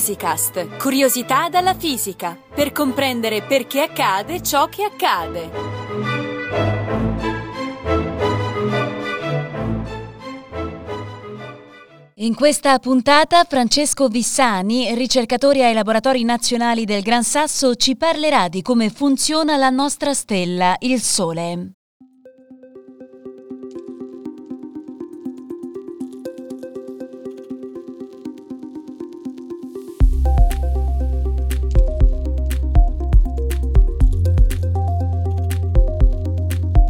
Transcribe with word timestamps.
Fisicast, 0.00 0.76
curiosità 0.76 1.48
dalla 1.48 1.74
fisica, 1.74 2.38
per 2.54 2.70
comprendere 2.70 3.40
perché 3.40 3.80
accade 3.80 4.42
ciò 4.42 4.66
che 4.66 4.84
accade. 4.84 5.50
In 12.16 12.34
questa 12.34 12.78
puntata 12.78 13.44
Francesco 13.44 14.08
Vissani, 14.08 14.94
ricercatore 14.94 15.64
ai 15.64 15.72
laboratori 15.72 16.24
nazionali 16.24 16.84
del 16.84 17.00
Gran 17.00 17.24
Sasso, 17.24 17.74
ci 17.74 17.96
parlerà 17.96 18.48
di 18.48 18.60
come 18.60 18.90
funziona 18.90 19.56
la 19.56 19.70
nostra 19.70 20.12
stella, 20.12 20.76
il 20.80 21.00
Sole. 21.00 21.72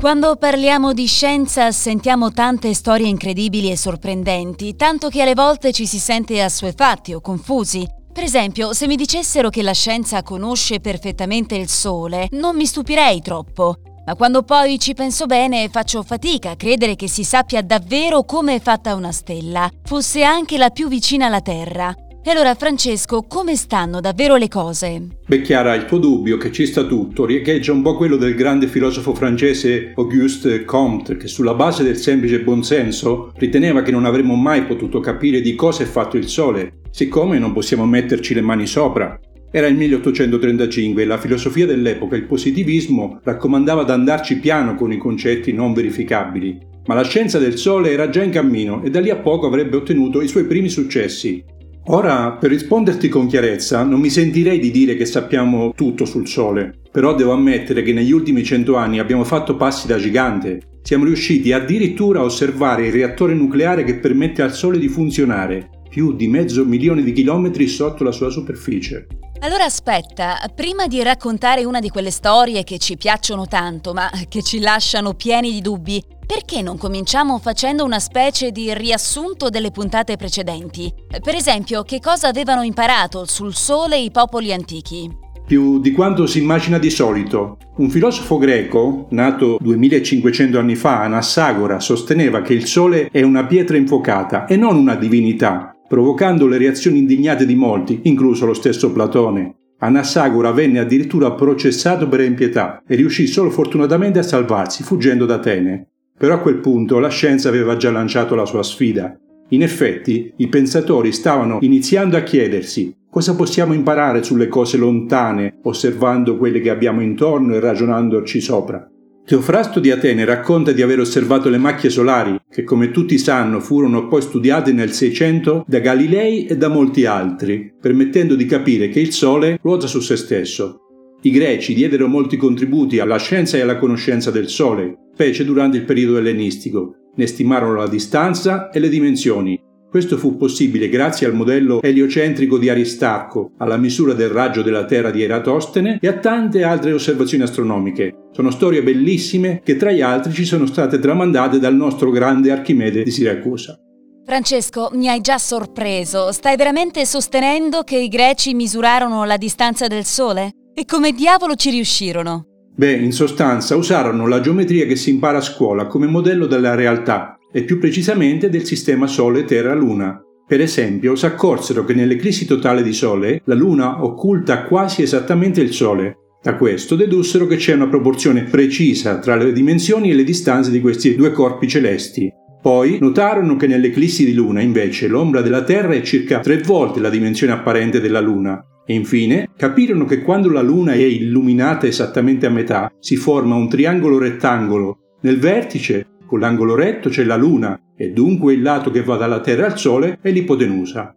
Quando 0.01 0.37
parliamo 0.37 0.95
di 0.95 1.07
scienza 1.07 1.71
sentiamo 1.73 2.33
tante 2.33 2.73
storie 2.73 3.07
incredibili 3.07 3.71
e 3.71 3.77
sorprendenti, 3.77 4.75
tanto 4.75 5.11
che 5.11 5.21
alle 5.21 5.35
volte 5.35 5.73
ci 5.73 5.85
si 5.85 5.99
sente 5.99 6.41
assuefatti 6.41 7.13
o 7.13 7.21
confusi. 7.21 7.87
Per 8.11 8.25
esempio, 8.25 8.73
se 8.73 8.87
mi 8.87 8.97
dicessero 8.97 9.51
che 9.51 9.63
la 9.63 9.75
scienza 9.75 10.23
conosce 10.23 10.81
perfettamente 10.81 11.55
il 11.57 11.69
Sole, 11.69 12.29
non 12.31 12.57
mi 12.57 12.65
stupirei 12.65 13.21
troppo. 13.21 13.75
Ma 14.07 14.15
quando 14.15 14.43
poi 14.43 14.79
ci 14.79 14.95
penso 14.95 15.27
bene 15.27 15.69
faccio 15.69 16.03
fatica 16.03 16.53
a 16.53 16.57
credere 16.57 16.97
che 16.97 17.07
si 17.07 17.23
sappia 17.23 17.61
davvero 17.61 18.25
come 18.25 18.55
è 18.55 18.61
fatta 18.61 18.95
una 18.95 19.13
stella, 19.13 19.69
fosse 19.85 20.23
anche 20.23 20.57
la 20.57 20.71
più 20.71 20.89
vicina 20.89 21.27
alla 21.27 21.43
Terra. 21.43 21.95
E 22.23 22.30
allora 22.30 22.54
Francesco, 22.54 23.23
come 23.23 23.57
stanno 23.57 23.99
davvero 23.99 24.37
le 24.37 24.49
cose? 24.49 25.07
Beh 25.26 25.40
Chiara, 25.40 25.74
il 25.74 25.87
tuo 25.87 25.96
dubbio 25.96 26.37
che 26.37 26.52
ci 26.52 26.66
sta 26.66 26.85
tutto 26.85 27.24
riecheggia 27.24 27.73
un 27.73 27.80
po' 27.80 27.96
quello 27.96 28.16
del 28.16 28.35
grande 28.35 28.66
filosofo 28.66 29.15
francese 29.15 29.95
Auguste 29.96 30.66
Comte, 30.66 31.16
che 31.16 31.29
sulla 31.29 31.54
base 31.54 31.82
del 31.82 31.96
semplice 31.96 32.40
buonsenso 32.40 33.32
riteneva 33.37 33.80
che 33.80 33.90
non 33.90 34.04
avremmo 34.04 34.35
mai 34.35 34.65
potuto 34.66 35.01
capire 35.01 35.40
di 35.40 35.54
cosa 35.54 35.82
è 35.82 35.87
fatto 35.87 36.18
il 36.18 36.29
Sole, 36.29 36.80
siccome 36.90 37.38
non 37.38 37.54
possiamo 37.54 37.87
metterci 37.87 38.34
le 38.34 38.43
mani 38.43 38.66
sopra. 38.66 39.18
Era 39.51 39.68
il 39.68 39.77
1835 39.77 41.01
e 41.01 41.07
la 41.07 41.16
filosofia 41.16 41.65
dell'epoca, 41.65 42.16
il 42.16 42.27
positivismo, 42.27 43.18
raccomandava 43.24 43.82
di 43.82 43.93
andarci 43.93 44.40
piano 44.40 44.74
con 44.74 44.93
i 44.93 44.99
concetti 44.99 45.55
non 45.55 45.73
verificabili. 45.73 46.68
Ma 46.84 46.95
la 46.95 47.05
scienza 47.05 47.38
del 47.38 47.57
Sole 47.57 47.93
era 47.93 48.10
già 48.10 48.23
in 48.23 48.30
cammino 48.30 48.82
e 48.82 48.90
da 48.90 49.01
lì 49.01 49.09
a 49.09 49.16
poco 49.16 49.46
avrebbe 49.46 49.77
ottenuto 49.77 50.21
i 50.21 50.29
suoi 50.29 50.45
primi 50.45 50.68
successi. 50.68 51.59
Ora, 51.93 52.30
per 52.38 52.51
risponderti 52.51 53.09
con 53.09 53.27
chiarezza, 53.27 53.83
non 53.83 53.99
mi 53.99 54.10
sentirei 54.10 54.60
di 54.60 54.71
dire 54.71 54.95
che 54.95 55.05
sappiamo 55.05 55.73
tutto 55.74 56.05
sul 56.05 56.29
Sole, 56.29 56.73
però 56.88 57.16
devo 57.16 57.33
ammettere 57.33 57.83
che 57.83 57.93
negli 57.93 58.13
ultimi 58.13 58.45
cento 58.45 58.77
anni 58.77 59.01
abbiamo 59.01 59.24
fatto 59.24 59.57
passi 59.57 59.88
da 59.88 59.96
gigante. 59.96 60.79
Siamo 60.83 61.05
riusciti 61.05 61.51
addirittura 61.51 62.21
a 62.21 62.24
osservare 62.24 62.87
il 62.87 62.93
reattore 62.93 63.35
nucleare 63.35 63.83
che 63.83 63.96
permette 63.96 64.41
al 64.41 64.53
Sole 64.53 64.78
di 64.78 64.87
funzionare, 64.87 65.80
più 65.91 66.15
di 66.15 66.28
mezzo 66.28 66.65
milione 66.65 67.03
di 67.03 67.12
chilometri 67.12 67.66
sotto 67.66 68.05
la 68.05 68.12
sua 68.12 68.31
superficie. 68.31 69.09
Allora 69.41 69.65
aspetta, 69.65 70.38
prima 70.55 70.87
di 70.87 71.03
raccontare 71.03 71.65
una 71.65 71.81
di 71.81 71.88
quelle 71.88 72.10
storie 72.10 72.62
che 72.62 72.78
ci 72.78 72.97
piacciono 72.97 73.47
tanto, 73.47 73.93
ma 73.93 74.11
che 74.28 74.43
ci 74.43 74.61
lasciano 74.61 75.15
pieni 75.15 75.50
di 75.50 75.61
dubbi, 75.61 76.03
perché 76.27 76.62
non 76.62 76.78
cominciamo 76.78 77.38
facendo 77.38 77.83
una 77.84 77.99
specie 77.99 78.53
di 78.53 78.72
riassunto 78.72 79.49
delle 79.49 79.71
puntate 79.71 80.16
precedenti? 80.16 80.93
Per 81.22 81.34
esempio, 81.34 81.83
che 81.83 81.99
cosa 81.99 82.28
avevano 82.28 82.62
imparato 82.62 83.25
sul 83.25 83.55
Sole 83.55 83.99
i 83.99 84.11
popoli 84.11 84.53
antichi? 84.53 85.28
Più 85.47 85.81
di 85.81 85.91
quanto 85.91 86.27
si 86.27 86.39
immagina 86.39 86.78
di 86.78 86.91
solito. 86.91 87.57
Un 87.78 87.91
filosofo 87.91 88.39
greco, 88.39 89.09
nato 89.11 89.57
2500 89.59 90.59
anni 90.61 90.77
fa, 90.77 91.01
Anassagora, 91.01 91.81
sosteneva 91.81 92.43
che 92.43 92.53
il 92.53 92.67
Sole 92.67 93.09
è 93.11 93.22
una 93.22 93.45
pietra 93.47 93.77
infuocata 93.77 94.45
e 94.45 94.55
non 94.57 94.77
una 94.77 94.95
divinità, 94.95 95.70
provocando 95.91 96.47
le 96.47 96.56
reazioni 96.56 96.99
indignate 96.99 97.45
di 97.45 97.56
molti, 97.56 98.03
incluso 98.05 98.47
lo 98.47 98.55
stesso 98.55 98.93
Platone. 98.93 99.56
Anassagora 99.78 100.53
venne 100.53 100.78
addirittura 100.78 101.33
processato 101.33 102.06
per 102.06 102.21
impietà 102.21 102.81
e 102.87 102.95
riuscì 102.95 103.27
solo 103.27 103.51
fortunatamente 103.51 104.21
a 104.21 104.23
salvarsi, 104.23 104.84
fuggendo 104.84 105.27
da 105.27 105.34
Atene. 105.34 105.89
Però 106.17 106.34
a 106.34 106.39
quel 106.39 106.59
punto 106.59 107.01
la 107.01 107.09
scienza 107.09 107.49
aveva 107.49 107.77
già 107.77 107.91
lanciato 107.91 108.37
la 108.37 108.45
sua 108.45 108.62
sfida. 108.62 109.19
In 109.49 109.65
effetti, 109.65 110.33
i 110.37 110.47
pensatori 110.47 111.11
stavano 111.11 111.59
iniziando 111.61 112.17
a 112.17 112.21
chiedersi 112.22 112.95
cosa 113.11 113.34
possiamo 113.34 113.72
imparare 113.72 114.22
sulle 114.22 114.47
cose 114.47 114.77
lontane, 114.77 115.59
osservando 115.62 116.37
quelle 116.37 116.61
che 116.61 116.71
abbiamo 116.71 117.01
intorno 117.01 117.53
e 117.55 117.59
ragionandoci 117.59 118.41
sopra. 118.41 118.89
Teofrasto 119.25 119.79
di 119.79 119.91
Atene 119.91 120.25
racconta 120.25 120.73
di 120.73 120.83
aver 120.83 120.99
osservato 120.99 121.49
le 121.49 121.59
macchie 121.59 121.89
solari, 121.89 122.37
che 122.51 122.65
come 122.65 122.91
tutti 122.91 123.17
sanno 123.17 123.61
furono 123.61 124.09
poi 124.09 124.23
studiate 124.23 124.73
nel 124.73 124.93
Seicento 124.93 125.65
da 125.69 125.79
Galilei 125.79 126.47
e 126.47 126.57
da 126.57 126.69
molti 126.69 127.05
altri, 127.05 127.73
permettendo 127.81 128.35
di 128.35 128.47
capire 128.47 128.89
che 128.89 128.99
il 128.99 129.13
Sole 129.13 129.59
ruota 129.63 129.87
su 129.87 130.01
se 130.01 130.17
stesso. 130.17 130.81
I 131.23 131.31
greci 131.31 131.75
diedero 131.75 132.09
molti 132.09 132.37
contributi 132.37 132.99
alla 132.99 133.19
scienza 133.19 133.57
e 133.57 133.61
alla 133.61 133.79
conoscenza 133.79 134.31
del 134.31 134.49
Sole, 134.49 135.11
specie 135.13 135.45
durante 135.45 135.77
il 135.77 135.85
periodo 135.85 136.17
ellenistico. 136.17 136.95
Ne 137.15 137.27
stimarono 137.27 137.75
la 137.75 137.89
distanza 137.89 138.71
e 138.71 138.79
le 138.81 138.89
dimensioni. 138.89 139.61
Questo 139.91 140.17
fu 140.19 140.37
possibile 140.37 140.89
grazie 140.89 141.27
al 141.27 141.34
modello 141.34 141.83
eliocentrico 141.83 142.59
di 142.59 142.69
Aristarco, 142.69 143.55
alla 143.59 143.77
misura 143.77 144.12
del 144.12 144.28
raggio 144.28 144.62
della 144.62 144.84
Terra 144.84 145.11
di 145.11 145.21
Eratostene 145.21 145.99
e 146.01 146.06
a 146.06 146.12
tante 146.12 146.62
altre 146.62 146.93
osservazioni 146.93 147.43
astronomiche. 147.43 148.28
Sono 148.31 148.53
storie 148.53 148.84
bellissime 148.84 149.62
che 149.65 149.75
tra 149.75 149.91
gli 149.91 150.01
altri 150.01 150.33
ci 150.33 150.45
sono 150.45 150.67
state 150.67 151.01
tramandate 151.01 151.59
dal 151.59 151.75
nostro 151.75 152.12
grande 152.12 152.53
Archimede 152.53 153.03
di 153.03 153.11
Siracusa. 153.11 153.81
Francesco, 154.25 154.91
mi 154.93 155.09
hai 155.09 155.21
già 155.21 155.39
sorpreso. 155.39 156.31
Stai 156.31 156.55
veramente 156.55 157.05
sostenendo 157.05 157.83
che 157.83 157.97
i 157.99 158.07
greci 158.07 158.55
misurarono 158.55 159.25
la 159.25 159.37
distanza 159.37 159.89
del 159.89 160.05
Sole? 160.05 160.53
E 160.72 160.84
come 160.84 161.11
diavolo 161.11 161.57
ci 161.57 161.71
riuscirono? 161.71 162.45
Beh, 162.77 162.93
in 162.93 163.11
sostanza 163.11 163.75
usarono 163.75 164.28
la 164.28 164.41
geometria 164.41 164.87
che 164.87 164.95
si 164.95 165.11
impara 165.11 165.39
a 165.39 165.43
scuola 165.43 165.89
come 165.89 166.07
modello 166.07 166.47
della 166.47 166.77
realtà 166.77 167.34
e 167.53 167.65
più 167.65 167.78
precisamente 167.78 168.49
del 168.49 168.65
sistema 168.65 169.06
Sole-Terra-Luna. 169.06 170.22
Per 170.47 170.61
esempio, 170.61 171.15
si 171.15 171.27
accorsero 171.27 171.84
che 171.84 171.94
nell'eclissi 171.94 172.44
totale 172.44 172.83
di 172.83 172.93
Sole 172.93 173.43
la 173.44 173.55
Luna 173.55 174.05
occulta 174.05 174.65
quasi 174.65 175.03
esattamente 175.03 175.60
il 175.60 175.72
Sole. 175.72 176.16
Da 176.43 176.56
questo 176.56 176.97
dedussero 176.97 177.47
che 177.47 177.56
c'è 177.56 177.75
una 177.75 177.89
proporzione 177.89 178.44
precisa 178.44 179.19
tra 179.19 179.37
le 179.37 179.53
dimensioni 179.53 180.10
e 180.10 180.15
le 180.15 180.25
distanze 180.25 180.71
di 180.71 180.81
questi 180.81 181.15
due 181.15 181.33
corpi 181.33 181.69
celesti. 181.69 182.33
Poi 182.60 182.99
notarono 183.00 183.56
che 183.56 183.66
nell'eclissi 183.66 184.25
di 184.25 184.34
Luna 184.34 184.60
invece 184.60 185.06
l'ombra 185.06 185.41
della 185.41 185.62
Terra 185.62 185.94
è 185.94 186.03
circa 186.03 186.41
tre 186.41 186.59
volte 186.59 187.00
la 187.00 187.10
dimensione 187.10 187.53
apparente 187.53 188.00
della 188.00 188.21
Luna 188.21 188.62
e 188.84 188.94
infine 188.94 189.50
capirono 189.56 190.05
che 190.05 190.21
quando 190.21 190.50
la 190.50 190.62
Luna 190.62 190.93
è 190.93 190.97
illuminata 190.97 191.87
esattamente 191.87 192.47
a 192.47 192.50
metà 192.50 192.93
si 192.99 193.16
forma 193.16 193.55
un 193.55 193.69
triangolo 193.69 194.19
rettangolo. 194.19 194.99
Nel 195.22 195.39
vertice, 195.39 196.06
con 196.31 196.39
l'angolo 196.39 196.77
retto, 196.77 197.09
c'è 197.09 197.25
la 197.25 197.35
Luna 197.35 197.77
e 197.97 198.13
dunque 198.13 198.53
il 198.53 198.63
lato 198.63 198.93
che 198.93 199.03
va 199.03 199.17
dalla 199.17 199.41
Terra 199.41 199.67
al 199.67 199.77
Sole 199.77 200.21
è 200.23 200.31
l'ipotenusa. 200.31 201.13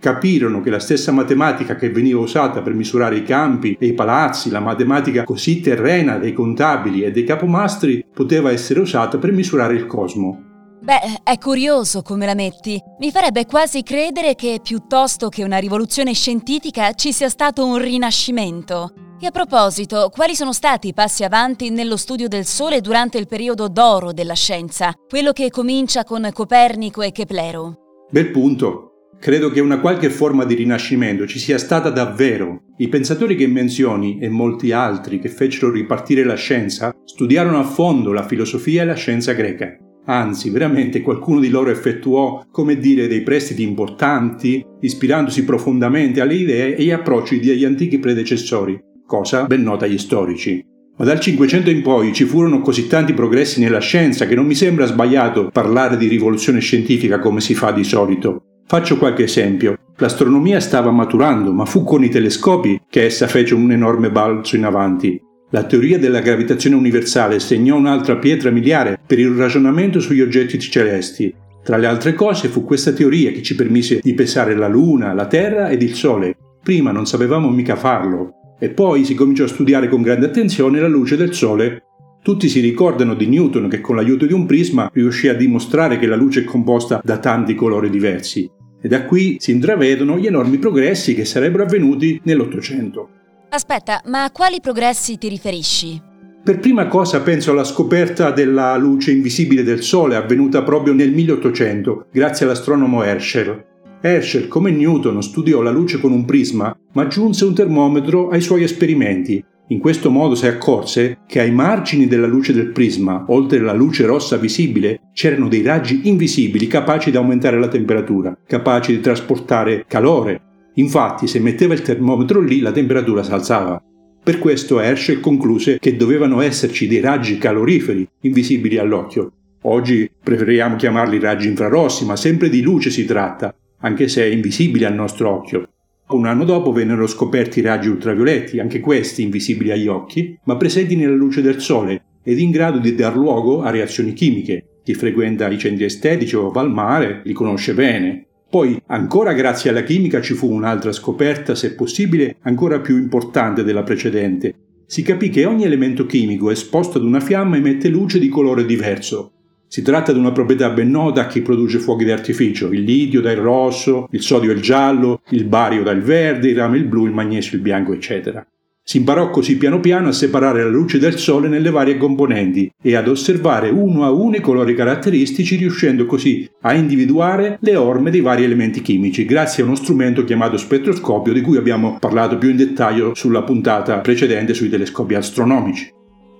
Capirono 0.00 0.60
che 0.60 0.70
la 0.70 0.80
stessa 0.80 1.12
matematica 1.12 1.76
che 1.76 1.88
veniva 1.88 2.18
usata 2.18 2.62
per 2.62 2.74
misurare 2.74 3.18
i 3.18 3.22
campi 3.22 3.76
e 3.78 3.86
i 3.86 3.94
palazzi, 3.94 4.50
la 4.50 4.58
matematica 4.58 5.22
così 5.22 5.60
terrena 5.60 6.18
dei 6.18 6.32
contabili 6.32 7.02
e 7.02 7.12
dei 7.12 7.22
capomastri, 7.22 8.04
poteva 8.12 8.50
essere 8.50 8.80
usata 8.80 9.18
per 9.18 9.30
misurare 9.30 9.76
il 9.76 9.86
cosmo. 9.86 10.42
Beh, 10.82 11.20
è 11.22 11.38
curioso 11.38 12.02
come 12.02 12.26
la 12.26 12.34
metti. 12.34 12.76
Mi 12.98 13.12
farebbe 13.12 13.46
quasi 13.46 13.84
credere 13.84 14.34
che 14.34 14.58
piuttosto 14.60 15.28
che 15.28 15.44
una 15.44 15.58
rivoluzione 15.58 16.12
scientifica 16.12 16.92
ci 16.94 17.12
sia 17.12 17.28
stato 17.28 17.64
un 17.64 17.78
rinascimento. 17.78 18.90
E 19.18 19.24
a 19.24 19.30
proposito, 19.30 20.10
quali 20.14 20.34
sono 20.34 20.52
stati 20.52 20.88
i 20.88 20.92
passi 20.92 21.24
avanti 21.24 21.70
nello 21.70 21.96
studio 21.96 22.28
del 22.28 22.44
Sole 22.44 22.82
durante 22.82 23.16
il 23.16 23.26
periodo 23.26 23.66
d'oro 23.66 24.12
della 24.12 24.34
scienza, 24.34 24.92
quello 25.08 25.32
che 25.32 25.48
comincia 25.48 26.04
con 26.04 26.28
Copernico 26.34 27.00
e 27.00 27.12
Keplero? 27.12 27.76
Bel 28.10 28.30
punto. 28.30 28.90
Credo 29.18 29.48
che 29.48 29.60
una 29.60 29.80
qualche 29.80 30.10
forma 30.10 30.44
di 30.44 30.54
rinascimento 30.54 31.26
ci 31.26 31.38
sia 31.38 31.56
stata 31.56 31.88
davvero. 31.88 32.64
I 32.76 32.88
pensatori 32.88 33.36
che 33.36 33.46
menzioni 33.46 34.18
e 34.20 34.28
molti 34.28 34.72
altri 34.72 35.18
che 35.18 35.30
fecero 35.30 35.72
ripartire 35.72 36.22
la 36.22 36.34
scienza 36.34 36.94
studiarono 37.02 37.58
a 37.58 37.64
fondo 37.64 38.12
la 38.12 38.26
filosofia 38.26 38.82
e 38.82 38.84
la 38.84 38.94
scienza 38.94 39.32
greca. 39.32 39.78
Anzi, 40.08 40.50
veramente 40.50 41.00
qualcuno 41.00 41.40
di 41.40 41.48
loro 41.48 41.70
effettuò, 41.70 42.44
come 42.50 42.76
dire, 42.76 43.08
dei 43.08 43.22
prestiti 43.22 43.62
importanti, 43.62 44.64
ispirandosi 44.80 45.44
profondamente 45.44 46.20
alle 46.20 46.34
idee 46.34 46.76
e 46.76 46.82
agli 46.82 46.90
approcci 46.92 47.40
degli 47.40 47.64
antichi 47.64 47.98
predecessori, 47.98 48.78
cosa 49.06 49.44
ben 49.44 49.62
nota 49.62 49.84
agli 49.84 49.98
storici. 49.98 50.62
Ma 50.98 51.04
dal 51.04 51.20
500 51.20 51.70
in 51.70 51.82
poi 51.82 52.12
ci 52.12 52.24
furono 52.24 52.60
così 52.60 52.86
tanti 52.86 53.12
progressi 53.12 53.60
nella 53.60 53.80
scienza 53.80 54.26
che 54.26 54.34
non 54.34 54.46
mi 54.46 54.54
sembra 54.54 54.86
sbagliato 54.86 55.50
parlare 55.52 55.96
di 55.96 56.08
rivoluzione 56.08 56.60
scientifica 56.60 57.18
come 57.18 57.40
si 57.40 57.54
fa 57.54 57.70
di 57.70 57.84
solito. 57.84 58.42
Faccio 58.66 58.96
qualche 58.96 59.24
esempio. 59.24 59.76
L'astronomia 59.98 60.58
stava 60.58 60.90
maturando, 60.90 61.52
ma 61.52 61.64
fu 61.64 61.84
con 61.84 62.02
i 62.02 62.08
telescopi 62.08 62.80
che 62.88 63.04
essa 63.04 63.26
fece 63.28 63.54
un 63.54 63.70
enorme 63.70 64.10
balzo 64.10 64.56
in 64.56 64.64
avanti. 64.64 65.20
La 65.50 65.64
teoria 65.64 65.98
della 65.98 66.20
gravitazione 66.20 66.74
universale 66.74 67.38
segnò 67.38 67.76
un'altra 67.76 68.16
pietra 68.16 68.50
miliare 68.50 68.98
per 69.06 69.18
il 69.20 69.30
ragionamento 69.30 70.00
sugli 70.00 70.20
oggetti 70.20 70.58
celesti. 70.58 71.32
Tra 71.62 71.76
le 71.76 71.86
altre 71.86 72.14
cose 72.14 72.48
fu 72.48 72.64
questa 72.64 72.92
teoria 72.92 73.30
che 73.30 73.42
ci 73.42 73.54
permise 73.54 74.00
di 74.02 74.14
pesare 74.14 74.56
la 74.56 74.68
Luna, 74.68 75.12
la 75.12 75.26
Terra 75.26 75.68
ed 75.68 75.82
il 75.82 75.94
Sole. 75.94 76.36
Prima 76.62 76.90
non 76.90 77.06
sapevamo 77.06 77.48
mica 77.48 77.76
farlo. 77.76 78.35
E 78.58 78.70
poi 78.70 79.04
si 79.04 79.14
cominciò 79.14 79.44
a 79.44 79.48
studiare 79.48 79.88
con 79.88 80.02
grande 80.02 80.26
attenzione 80.26 80.80
la 80.80 80.88
luce 80.88 81.16
del 81.16 81.34
Sole. 81.34 81.82
Tutti 82.22 82.48
si 82.48 82.60
ricordano 82.60 83.14
di 83.14 83.26
Newton 83.26 83.68
che 83.68 83.80
con 83.80 83.96
l'aiuto 83.96 84.26
di 84.26 84.32
un 84.32 84.46
prisma 84.46 84.90
riuscì 84.92 85.28
a 85.28 85.34
dimostrare 85.34 85.98
che 85.98 86.06
la 86.06 86.16
luce 86.16 86.40
è 86.40 86.44
composta 86.44 87.00
da 87.04 87.18
tanti 87.18 87.54
colori 87.54 87.90
diversi. 87.90 88.50
E 88.80 88.88
da 88.88 89.04
qui 89.04 89.36
si 89.38 89.52
intravedono 89.52 90.18
gli 90.18 90.26
enormi 90.26 90.58
progressi 90.58 91.14
che 91.14 91.24
sarebbero 91.24 91.64
avvenuti 91.64 92.20
nell'Ottocento. 92.24 93.10
Aspetta, 93.48 94.02
ma 94.06 94.24
a 94.24 94.30
quali 94.30 94.58
progressi 94.60 95.18
ti 95.18 95.28
riferisci? 95.28 96.02
Per 96.42 96.60
prima 96.60 96.86
cosa 96.86 97.22
penso 97.22 97.50
alla 97.50 97.64
scoperta 97.64 98.30
della 98.30 98.76
luce 98.76 99.10
invisibile 99.10 99.64
del 99.64 99.82
Sole 99.82 100.14
avvenuta 100.14 100.62
proprio 100.62 100.94
nel 100.94 101.12
1800, 101.12 102.06
grazie 102.12 102.46
all'astronomo 102.46 103.02
Herschel. 103.02 103.64
Herschel, 104.00 104.48
come 104.48 104.70
Newton, 104.70 105.22
studiò 105.22 105.62
la 105.62 105.70
luce 105.70 105.98
con 105.98 106.12
un 106.12 106.24
prisma, 106.24 106.76
ma 106.92 107.02
aggiunse 107.02 107.44
un 107.44 107.54
termometro 107.54 108.28
ai 108.28 108.40
suoi 108.40 108.62
esperimenti. 108.62 109.42
In 109.68 109.80
questo 109.80 110.10
modo 110.10 110.36
si 110.36 110.46
accorse 110.46 111.18
che 111.26 111.40
ai 111.40 111.50
margini 111.50 112.06
della 112.06 112.28
luce 112.28 112.52
del 112.52 112.70
prisma, 112.70 113.24
oltre 113.28 113.58
alla 113.58 113.72
luce 113.72 114.06
rossa 114.06 114.36
visibile, 114.36 115.00
c'erano 115.12 115.48
dei 115.48 115.62
raggi 115.62 116.02
invisibili 116.04 116.68
capaci 116.68 117.10
di 117.10 117.16
aumentare 117.16 117.58
la 117.58 117.66
temperatura, 117.66 118.36
capaci 118.46 118.92
di 118.92 119.00
trasportare 119.00 119.84
calore. 119.88 120.40
Infatti, 120.74 121.26
se 121.26 121.40
metteva 121.40 121.74
il 121.74 121.82
termometro 121.82 122.40
lì, 122.40 122.60
la 122.60 122.70
temperatura 122.70 123.24
si 123.24 123.32
alzava. 123.32 123.82
Per 124.22 124.38
questo 124.38 124.78
Herschel 124.78 125.20
concluse 125.20 125.78
che 125.80 125.96
dovevano 125.96 126.40
esserci 126.40 126.86
dei 126.86 127.00
raggi 127.00 127.38
caloriferi 127.38 128.06
invisibili 128.20 128.76
all'occhio. 128.76 129.32
Oggi 129.62 130.08
preferiamo 130.22 130.76
chiamarli 130.76 131.18
raggi 131.18 131.48
infrarossi, 131.48 132.04
ma 132.04 132.14
sempre 132.14 132.48
di 132.48 132.60
luce 132.60 132.90
si 132.90 133.04
tratta, 133.04 133.52
anche 133.78 134.08
se 134.08 134.22
è 134.22 134.26
invisibile 134.26 134.86
al 134.86 134.94
nostro 134.94 135.30
occhio. 135.30 135.68
Un 136.08 136.26
anno 136.26 136.44
dopo 136.44 136.70
vennero 136.72 137.06
scoperti 137.06 137.58
i 137.58 137.62
raggi 137.62 137.88
ultravioletti, 137.88 138.60
anche 138.60 138.78
questi 138.78 139.22
invisibili 139.22 139.72
agli 139.72 139.88
occhi, 139.88 140.38
ma 140.44 140.56
presenti 140.56 140.94
nella 140.94 141.16
luce 141.16 141.42
del 141.42 141.60
Sole 141.60 142.02
ed 142.22 142.38
in 142.38 142.50
grado 142.50 142.78
di 142.78 142.94
dar 142.94 143.16
luogo 143.16 143.62
a 143.62 143.70
reazioni 143.70 144.12
chimiche. 144.12 144.80
Chi 144.84 144.94
frequenta 144.94 145.48
i 145.48 145.58
centri 145.58 145.84
estetici 145.84 146.36
o 146.36 146.50
va 146.50 146.60
al 146.60 146.70
mare 146.70 147.22
li 147.24 147.32
conosce 147.32 147.74
bene. 147.74 148.24
Poi, 148.48 148.80
ancora 148.86 149.32
grazie 149.32 149.70
alla 149.70 149.82
chimica, 149.82 150.20
ci 150.20 150.34
fu 150.34 150.48
un'altra 150.48 150.92
scoperta, 150.92 151.56
se 151.56 151.74
possibile, 151.74 152.36
ancora 152.42 152.78
più 152.78 152.96
importante 152.96 153.64
della 153.64 153.82
precedente. 153.82 154.54
Si 154.86 155.02
capì 155.02 155.30
che 155.30 155.44
ogni 155.44 155.64
elemento 155.64 156.06
chimico 156.06 156.52
esposto 156.52 156.98
ad 156.98 157.04
una 157.04 157.18
fiamma 157.18 157.56
emette 157.56 157.88
luce 157.88 158.20
di 158.20 158.28
colore 158.28 158.64
diverso, 158.64 159.32
si 159.76 159.82
tratta 159.82 160.10
di 160.10 160.18
una 160.18 160.32
proprietà 160.32 160.70
ben 160.70 160.88
nota 160.88 161.20
a 161.20 161.26
chi 161.26 161.42
produce 161.42 161.78
fuochi 161.78 162.06
d'artificio, 162.06 162.72
il 162.72 162.80
lidio 162.80 163.20
dà 163.20 163.30
il 163.30 163.36
rosso, 163.36 164.08
il 164.12 164.22
sodio 164.22 164.50
il 164.50 164.62
giallo, 164.62 165.20
il 165.32 165.44
bario 165.44 165.82
dà 165.82 165.90
il 165.90 166.00
verde, 166.00 166.48
il 166.48 166.56
rame 166.56 166.78
il 166.78 166.84
blu, 166.84 167.04
il 167.04 167.12
magnesio 167.12 167.58
il 167.58 167.62
bianco, 167.62 167.92
eccetera. 167.92 168.42
Si 168.82 168.96
imparò 168.96 169.28
così 169.28 169.58
piano 169.58 169.78
piano 169.78 170.08
a 170.08 170.12
separare 170.12 170.62
la 170.62 170.70
luce 170.70 170.98
del 170.98 171.18
sole 171.18 171.48
nelle 171.48 171.68
varie 171.68 171.98
componenti 171.98 172.72
e 172.80 172.96
ad 172.96 173.06
osservare 173.06 173.68
uno 173.68 174.04
a 174.04 174.10
uno 174.10 174.36
i 174.36 174.40
colori 174.40 174.74
caratteristici 174.74 175.56
riuscendo 175.56 176.06
così 176.06 176.48
a 176.62 176.72
individuare 176.72 177.58
le 177.60 177.76
orme 177.76 178.10
dei 178.10 178.22
vari 178.22 178.44
elementi 178.44 178.80
chimici 178.80 179.26
grazie 179.26 179.62
a 179.62 179.66
uno 179.66 179.74
strumento 179.74 180.24
chiamato 180.24 180.56
spettroscopio 180.56 181.34
di 181.34 181.42
cui 181.42 181.58
abbiamo 181.58 181.98
parlato 182.00 182.38
più 182.38 182.48
in 182.48 182.56
dettaglio 182.56 183.14
sulla 183.14 183.42
puntata 183.42 183.98
precedente 183.98 184.54
sui 184.54 184.70
telescopi 184.70 185.12
astronomici. 185.12 185.92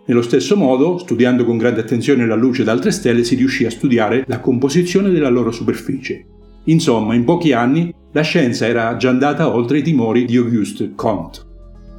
Nello 0.08 0.22
stesso 0.22 0.56
modo, 0.56 0.98
studiando 0.98 1.44
con 1.44 1.58
grande 1.58 1.80
attenzione 1.80 2.26
la 2.26 2.36
luce 2.36 2.62
da 2.62 2.70
altre 2.70 2.92
stelle, 2.92 3.24
si 3.24 3.34
riuscì 3.34 3.64
a 3.64 3.70
studiare 3.70 4.24
la 4.28 4.38
composizione 4.38 5.10
della 5.10 5.28
loro 5.28 5.50
superficie. 5.50 6.24
Insomma, 6.64 7.14
in 7.14 7.24
pochi 7.24 7.52
anni 7.52 7.92
la 8.12 8.22
scienza 8.22 8.66
era 8.66 8.96
già 8.96 9.08
andata 9.08 9.52
oltre 9.52 9.78
i 9.78 9.82
timori 9.82 10.24
di 10.24 10.36
Auguste 10.36 10.92
Comte. 10.94 11.40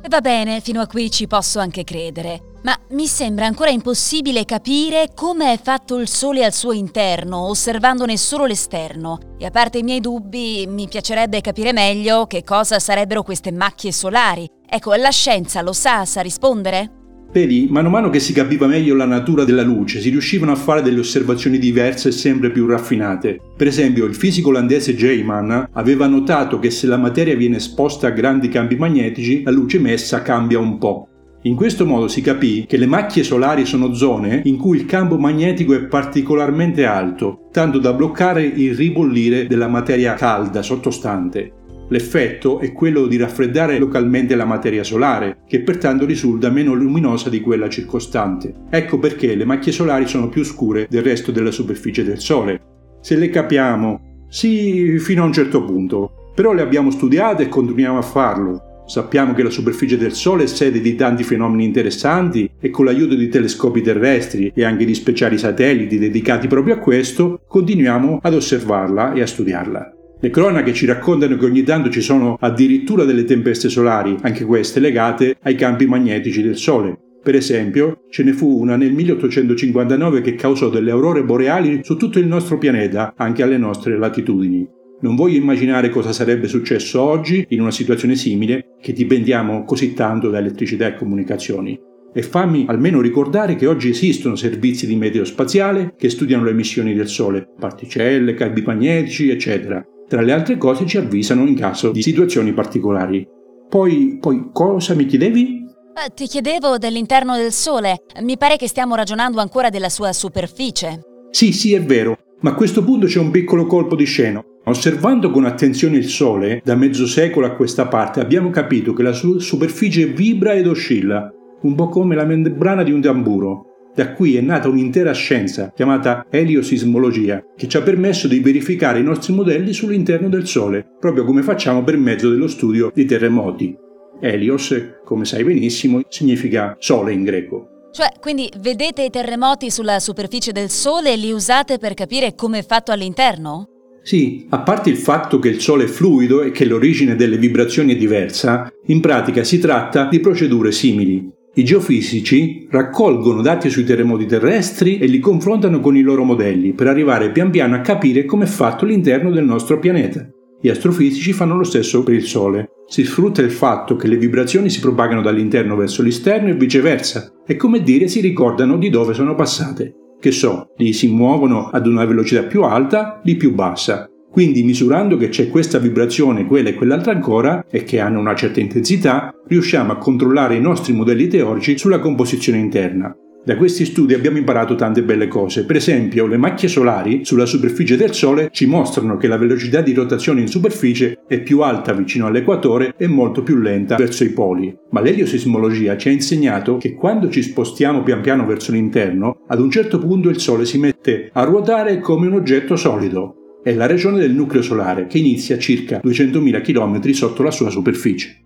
Va 0.08 0.22
bene, 0.22 0.62
fino 0.62 0.80
a 0.80 0.88
qui 0.88 1.12
ci 1.12 1.28
posso 1.28 1.60
anche 1.60 1.84
credere, 1.84 2.54
ma 2.64 2.80
mi 2.92 3.08
sembra 3.08 3.46
ancora 3.46 3.72
impossibile 3.72 4.46
capire 4.46 5.10
come 5.14 5.52
è 5.52 5.60
fatto 5.62 5.98
il 5.98 6.08
Sole 6.08 6.46
al 6.46 6.54
suo 6.54 6.72
interno, 6.72 7.50
osservandone 7.50 8.16
solo 8.16 8.46
l'esterno. 8.46 9.36
E 9.38 9.46
a 9.46 9.52
parte 9.52 9.80
i 9.80 9.84
miei 9.84 10.00
dubbi, 10.00 10.66
mi 10.66 10.88
piacerebbe 10.88 11.42
capire 11.42 11.74
meglio 11.74 12.26
che 12.26 12.46
cosa 12.46 12.80
sarebbero 12.80 13.22
queste 13.22 13.52
macchie 13.52 13.92
solari. 13.92 14.48
Ecco, 14.66 14.94
la 14.94 15.12
scienza 15.12 15.62
lo 15.62 15.74
sa, 15.74 16.06
sa 16.06 16.22
rispondere? 16.22 16.92
Vedi, 17.38 17.68
mano 17.70 17.90
a 17.90 17.92
mano 17.92 18.10
che 18.10 18.20
si 18.20 18.34
capiva 18.34 18.66
meglio 18.66 18.96
la 18.96 19.06
natura 19.06 19.44
della 19.44 19.62
luce, 19.62 20.00
si 20.00 20.10
riuscivano 20.10 20.54
a 20.54 20.56
fare 20.56 20.82
delle 20.82 21.02
osservazioni 21.02 21.60
diverse 21.60 22.08
e 22.08 22.12
sempre 22.12 22.50
più 22.50 22.66
raffinate. 22.66 23.40
Per 23.56 23.68
esempio, 23.68 24.06
il 24.06 24.16
fisico 24.16 24.50
olandese 24.50 24.96
Jayman 24.96 25.70
aveva 25.74 26.08
notato 26.08 26.58
che 26.58 26.72
se 26.72 26.88
la 26.88 26.98
materia 26.98 27.36
viene 27.36 27.58
esposta 27.58 28.08
a 28.08 28.10
grandi 28.10 28.50
campi 28.50 28.76
magnetici, 28.76 29.44
la 29.44 29.52
luce 29.52 29.78
emessa 29.78 30.24
cambia 30.24 30.58
un 30.58 30.80
po'. 30.80 31.10
In 31.44 31.56
questo 31.56 31.86
modo 31.86 32.08
si 32.08 32.22
capì 32.22 32.66
che 32.68 32.78
le 32.78 32.88
macchie 32.88 33.22
solari 33.22 33.68
sono 33.68 33.94
zone 33.94 34.42
in 34.46 34.58
cui 34.58 34.76
il 34.76 34.88
campo 34.88 35.20
magnetico 35.20 35.76
è 35.76 35.86
particolarmente 35.86 36.86
alto, 36.86 37.50
tanto 37.52 37.78
da 37.78 37.94
bloccare 37.94 38.44
il 38.44 38.76
ribollire 38.76 39.46
della 39.46 39.68
materia 39.68 40.16
calda 40.16 40.64
sottostante. 40.64 41.57
L'effetto 41.90 42.60
è 42.60 42.74
quello 42.74 43.08
di 43.08 43.16
raffreddare 43.16 43.80
localmente 43.80 44.36
la 44.36 44.44
materia 44.44 44.84
solare, 44.84 45.40
che 45.48 45.62
pertanto 45.62 46.06
risulta 46.06 46.50
meno 46.50 46.74
luminosa 46.74 47.30
di 47.30 47.40
quella 47.40 47.70
circostante. 47.70 48.54
Ecco 48.70 49.00
perché 49.00 49.36
le 49.36 49.46
macchie 49.46 49.72
solari 49.72 50.06
sono 50.08 50.28
più 50.28 50.44
scure 50.44 50.88
del 50.90 51.04
resto 51.04 51.32
della 51.32 51.52
superficie 51.52 52.04
del 52.04 52.20
Sole. 52.20 52.60
Se 53.02 53.16
le 53.16 53.30
capiamo, 53.30 54.26
sì, 54.28 55.00
fino 55.00 55.24
a 55.24 55.26
un 55.26 55.34
certo 55.34 55.64
punto, 55.64 56.32
però 56.36 56.52
le 56.52 56.62
abbiamo 56.62 56.92
studiate 56.92 57.44
e 57.44 57.50
continuiamo 57.50 57.98
a 57.98 58.04
farlo. 58.04 58.84
Sappiamo 58.86 59.34
che 59.34 59.44
la 59.44 59.50
superficie 59.50 59.98
del 59.98 60.14
Sole 60.14 60.44
è 60.44 60.48
sede 60.48 60.82
di 60.82 60.96
tanti 60.96 61.24
fenomeni 61.24 61.66
interessanti 61.66 62.50
e 62.60 62.70
con 62.70 62.86
l'aiuto 62.86 63.16
di 63.16 63.30
telescopi 63.30 63.82
terrestri 63.82 64.52
e 64.54 64.64
anche 64.64 64.86
di 64.86 64.94
speciali 64.94 65.38
satelliti 65.38 65.98
dedicati 65.98 66.48
proprio 66.48 66.76
a 66.76 66.80
questo, 66.80 67.42
continuiamo 67.48 68.20
ad 68.22 68.34
osservarla 68.34 69.14
e 69.14 69.22
a 69.22 69.28
studiarla. 69.28 69.97
Le 70.20 70.32
cronache 70.32 70.74
ci 70.74 70.88
raccontano 70.88 71.38
che 71.38 71.46
ogni 71.46 71.62
tanto 71.62 71.92
ci 71.92 72.02
sono 72.02 72.38
addirittura 72.40 73.04
delle 73.04 73.24
tempeste 73.24 73.70
solari, 73.70 74.16
anche 74.22 74.46
queste 74.46 74.80
legate 74.80 75.38
ai 75.44 75.54
campi 75.54 75.86
magnetici 75.86 76.42
del 76.42 76.58
Sole. 76.58 76.98
Per 77.22 77.36
esempio, 77.36 78.06
ce 78.10 78.24
ne 78.24 78.34
fu 78.34 78.60
una 78.60 78.78
nel 78.78 78.94
1859 78.94 80.22
che 80.22 80.34
causò 80.34 80.70
delle 80.70 80.90
aurore 80.90 81.24
boreali 81.24 81.82
su 81.84 81.98
tutto 81.98 82.18
il 82.18 82.26
nostro 82.26 82.58
pianeta, 82.58 83.14
anche 83.16 83.44
alle 83.44 83.60
nostre 83.60 83.96
latitudini. 83.96 84.68
Non 85.02 85.16
voglio 85.16 85.38
immaginare 85.38 85.90
cosa 85.90 86.12
sarebbe 86.12 86.48
successo 86.48 87.00
oggi 87.00 87.46
in 87.50 87.62
una 87.62 87.70
situazione 87.70 88.16
simile 88.16 88.78
che 88.82 88.94
dipendiamo 88.94 89.66
così 89.66 89.94
tanto 89.94 90.32
da 90.32 90.40
elettricità 90.40 90.88
e 90.88 90.96
comunicazioni. 90.96 91.80
E 92.12 92.22
fammi 92.24 92.66
almeno 92.68 93.02
ricordare 93.02 93.56
che 93.56 93.68
oggi 93.68 93.90
esistono 93.90 94.36
servizi 94.36 94.88
di 94.88 94.96
meteo 94.96 95.26
spaziale 95.26 95.94
che 95.96 96.10
studiano 96.10 96.44
le 96.44 96.52
emissioni 96.52 96.96
del 96.96 97.08
Sole, 97.08 97.48
particelle, 97.60 98.34
campi 98.34 98.64
magnetici, 98.64 99.30
eccetera. 99.30 99.86
Tra 100.08 100.22
le 100.22 100.32
altre 100.32 100.58
cose 100.58 100.86
ci 100.86 100.98
avvisano 100.98 101.46
in 101.46 101.56
caso 101.56 101.92
di 101.92 102.02
situazioni 102.02 102.54
particolari. 102.54 103.28
Poi, 103.68 104.18
poi 104.22 104.50
cosa 104.54 104.96
mi 104.96 105.06
chiedevi? 105.06 105.66
Eh, 106.06 106.14
ti 106.14 106.28
chiedevo 106.28 106.78
dell'interno 106.78 107.36
del 107.36 107.52
Sole. 107.52 108.04
Mi 108.22 108.38
pare 108.38 108.56
che 108.56 108.70
stiamo 108.70 108.96
ragionando 108.96 109.42
ancora 109.42 109.70
della 109.70 109.90
sua 109.90 110.14
superficie. 110.14 111.02
Sì, 111.30 111.52
sì, 111.52 111.74
è 111.74 111.84
vero, 111.84 112.18
ma 112.40 112.52
a 112.52 112.56
questo 112.56 112.86
punto 112.86 113.08
c'è 113.08 113.20
un 113.20 113.32
piccolo 113.32 113.66
colpo 113.66 113.98
di 113.98 114.06
scena. 114.06 114.42
Osservando 114.64 115.30
con 115.30 115.44
attenzione 115.44 115.98
il 115.98 116.08
Sole, 116.08 116.62
da 116.64 116.76
mezzo 116.76 117.06
secolo 117.06 117.46
a 117.46 117.56
questa 117.56 117.88
parte, 117.88 118.22
abbiamo 118.22 118.50
capito 118.50 118.94
che 118.94 119.04
la 119.04 119.14
sua 119.14 119.40
superficie 119.40 120.06
vibra 120.06 120.54
ed 120.54 120.68
oscilla, 120.68 121.30
un 121.64 121.76
po' 121.76 121.90
come 121.90 122.16
la 122.16 122.26
membrana 122.26 122.84
di 122.84 122.92
un 122.92 123.02
tamburo. 123.02 123.77
Da 123.98 124.14
qui 124.14 124.38
è 124.38 124.42
nata 124.42 124.70
un'intera 124.70 125.12
scienza 125.12 125.72
chiamata 125.76 126.28
eliosismologia, 126.30 127.44
che 127.56 127.68
ci 127.68 127.78
ha 127.78 127.82
permesso 127.82 128.28
di 128.28 128.42
verificare 128.42 129.00
i 129.00 129.04
nostri 129.04 129.34
modelli 129.34 129.74
sull'interno 129.74 130.30
del 130.30 130.46
Sole, 130.46 130.86
proprio 131.00 131.26
come 131.26 131.42
facciamo 131.42 131.84
per 131.84 131.98
mezzo 131.98 132.30
dello 132.30 132.48
studio 132.48 132.92
di 132.94 133.06
terremoti. 133.06 133.76
Helios, 134.22 135.00
come 135.04 135.26
sai 135.26 135.44
benissimo, 135.44 136.02
significa 136.10 136.76
sole 136.78 137.12
in 137.12 137.24
greco. 137.24 137.90
Cioè, 137.92 138.12
quindi 138.22 138.52
vedete 138.60 139.02
i 139.02 139.10
terremoti 139.10 139.72
sulla 139.72 139.98
superficie 139.98 140.52
del 140.52 140.70
Sole 140.70 141.14
e 141.14 141.18
li 141.18 141.32
usate 141.32 141.80
per 141.80 141.96
capire 141.96 142.36
come 142.36 142.60
è 142.60 142.64
fatto 142.64 142.92
all'interno? 142.92 143.66
Sì, 144.04 144.46
a 144.52 144.60
parte 144.60 144.92
il 144.92 144.98
fatto 144.98 145.40
che 145.40 145.50
il 145.50 145.60
Sole 145.60 145.86
è 145.86 145.88
fluido 145.88 146.44
e 146.44 146.52
che 146.52 146.66
l'origine 146.66 147.16
delle 147.16 147.40
vibrazioni 147.40 147.96
è 147.96 147.98
diversa, 147.98 148.72
in 148.86 149.02
pratica 149.02 149.44
si 149.44 149.58
tratta 149.58 150.08
di 150.08 150.20
procedure 150.20 150.72
simili. 150.72 151.34
I 151.58 151.64
geofisici 151.64 152.68
raccolgono 152.70 153.42
dati 153.42 153.72
sui 153.72 153.84
terremoti 153.84 154.28
terrestri 154.28 155.00
e 155.00 155.08
li 155.08 155.18
confrontano 155.18 155.80
con 155.80 155.98
i 155.98 156.04
loro 156.04 156.24
modelli 156.24 156.74
per 156.74 156.86
arrivare 156.86 157.32
pian 157.32 157.50
piano 157.50 157.74
a 157.74 157.82
capire 157.82 158.26
come 158.26 158.44
è 158.44 158.48
fatto 158.48 158.86
l'interno 158.86 159.32
del 159.32 159.44
nostro 159.44 159.80
pianeta. 159.80 160.30
Gli 160.62 160.70
astrofisici 160.70 161.34
fanno 161.34 161.58
lo 161.58 161.64
stesso 161.64 162.04
per 162.04 162.14
il 162.14 162.26
Sole. 162.26 162.68
Si 162.86 163.04
sfrutta 163.04 163.42
il 163.42 163.50
fatto 163.50 163.96
che 163.96 164.08
le 164.08 164.18
vibrazioni 164.18 164.70
si 164.70 164.80
propagano 164.80 165.24
dall'interno 165.24 165.76
verso 165.76 166.04
l'esterno 166.04 166.50
e 166.50 166.56
viceversa, 166.56 167.34
e 167.44 167.56
come 167.56 167.82
dire 167.82 168.08
si 168.08 168.22
ricordano 168.22 168.78
di 168.78 168.92
dove 168.92 169.16
sono 169.16 169.34
passate. 169.34 169.94
Che 170.20 170.32
so, 170.32 170.74
li 170.78 170.94
si 170.94 171.08
muovono 171.08 171.70
ad 171.70 171.88
una 171.88 172.06
velocità 172.06 172.44
più 172.44 172.62
alta, 172.66 173.20
di 173.24 173.36
più 173.36 173.56
bassa, 173.56 174.08
quindi 174.30 174.64
misurando 174.64 175.18
che 175.18 175.30
c'è 175.30 175.50
questa 175.50 175.80
vibrazione, 175.80 176.46
quella 176.46 176.70
e 176.70 176.76
quell'altra 176.76 177.12
ancora, 177.12 177.66
e 177.70 177.84
che 177.84 178.00
hanno 178.00 178.20
una 178.20 178.36
certa 178.36 178.60
intensità, 178.60 179.34
riusciamo 179.48 179.92
a 179.92 179.98
controllare 179.98 180.56
i 180.56 180.62
nostri 180.62 180.94
modelli 180.94 181.28
teorici 181.28 181.78
sulla 181.78 182.00
composizione 182.00 182.60
interna. 182.60 183.16
Da 183.48 183.56
questi 183.56 183.86
studi 183.86 184.14
abbiamo 184.14 184.38
imparato 184.38 184.76
tante 184.76 185.04
belle 185.04 185.30
cose. 185.30 185.64
Per 185.64 185.78
esempio, 185.78 186.28
le 186.28 186.36
macchie 186.36 186.68
solari 186.68 187.24
sulla 187.24 187.46
superficie 187.46 187.96
del 187.96 188.14
Sole 188.14 188.50
ci 188.52 188.66
mostrano 188.66 189.16
che 189.16 189.30
la 189.30 189.38
velocità 189.38 189.80
di 189.80 189.94
rotazione 189.94 190.42
in 190.42 190.50
superficie 190.50 191.20
è 191.26 191.40
più 191.40 191.62
alta 191.62 191.94
vicino 191.94 192.26
all'equatore 192.26 192.94
e 192.98 193.08
molto 193.08 193.44
più 193.44 193.56
lenta 193.56 193.96
verso 193.96 194.26
i 194.26 194.32
poli. 194.32 194.78
Ma 194.90 195.00
l'eliosismologia 195.00 195.96
ci 195.96 196.10
ha 196.10 196.12
insegnato 196.12 196.76
che 196.76 196.94
quando 196.94 197.30
ci 197.30 197.42
spostiamo 197.42 198.04
pian 198.04 198.20
piano 198.20 198.46
verso 198.46 198.74
l'interno, 198.74 199.46
ad 199.48 199.62
un 199.62 199.72
certo 199.72 199.98
punto 199.98 200.28
il 200.28 200.42
Sole 200.42 200.66
si 200.66 200.78
mette 200.78 201.30
a 201.32 201.46
ruotare 201.46 202.00
come 202.00 202.28
un 202.28 202.34
oggetto 202.34 202.76
solido 202.76 203.37
è 203.68 203.74
la 203.74 203.86
regione 203.86 204.18
del 204.18 204.32
nucleo 204.32 204.62
solare 204.62 205.08
che 205.08 205.18
inizia 205.18 205.58
a 205.58 205.60
circa 205.60 206.00
200.000 206.02 206.62
km 206.62 207.12
sotto 207.12 207.44
la 207.44 207.52
sua 207.52 207.70
superficie. 207.70 208.44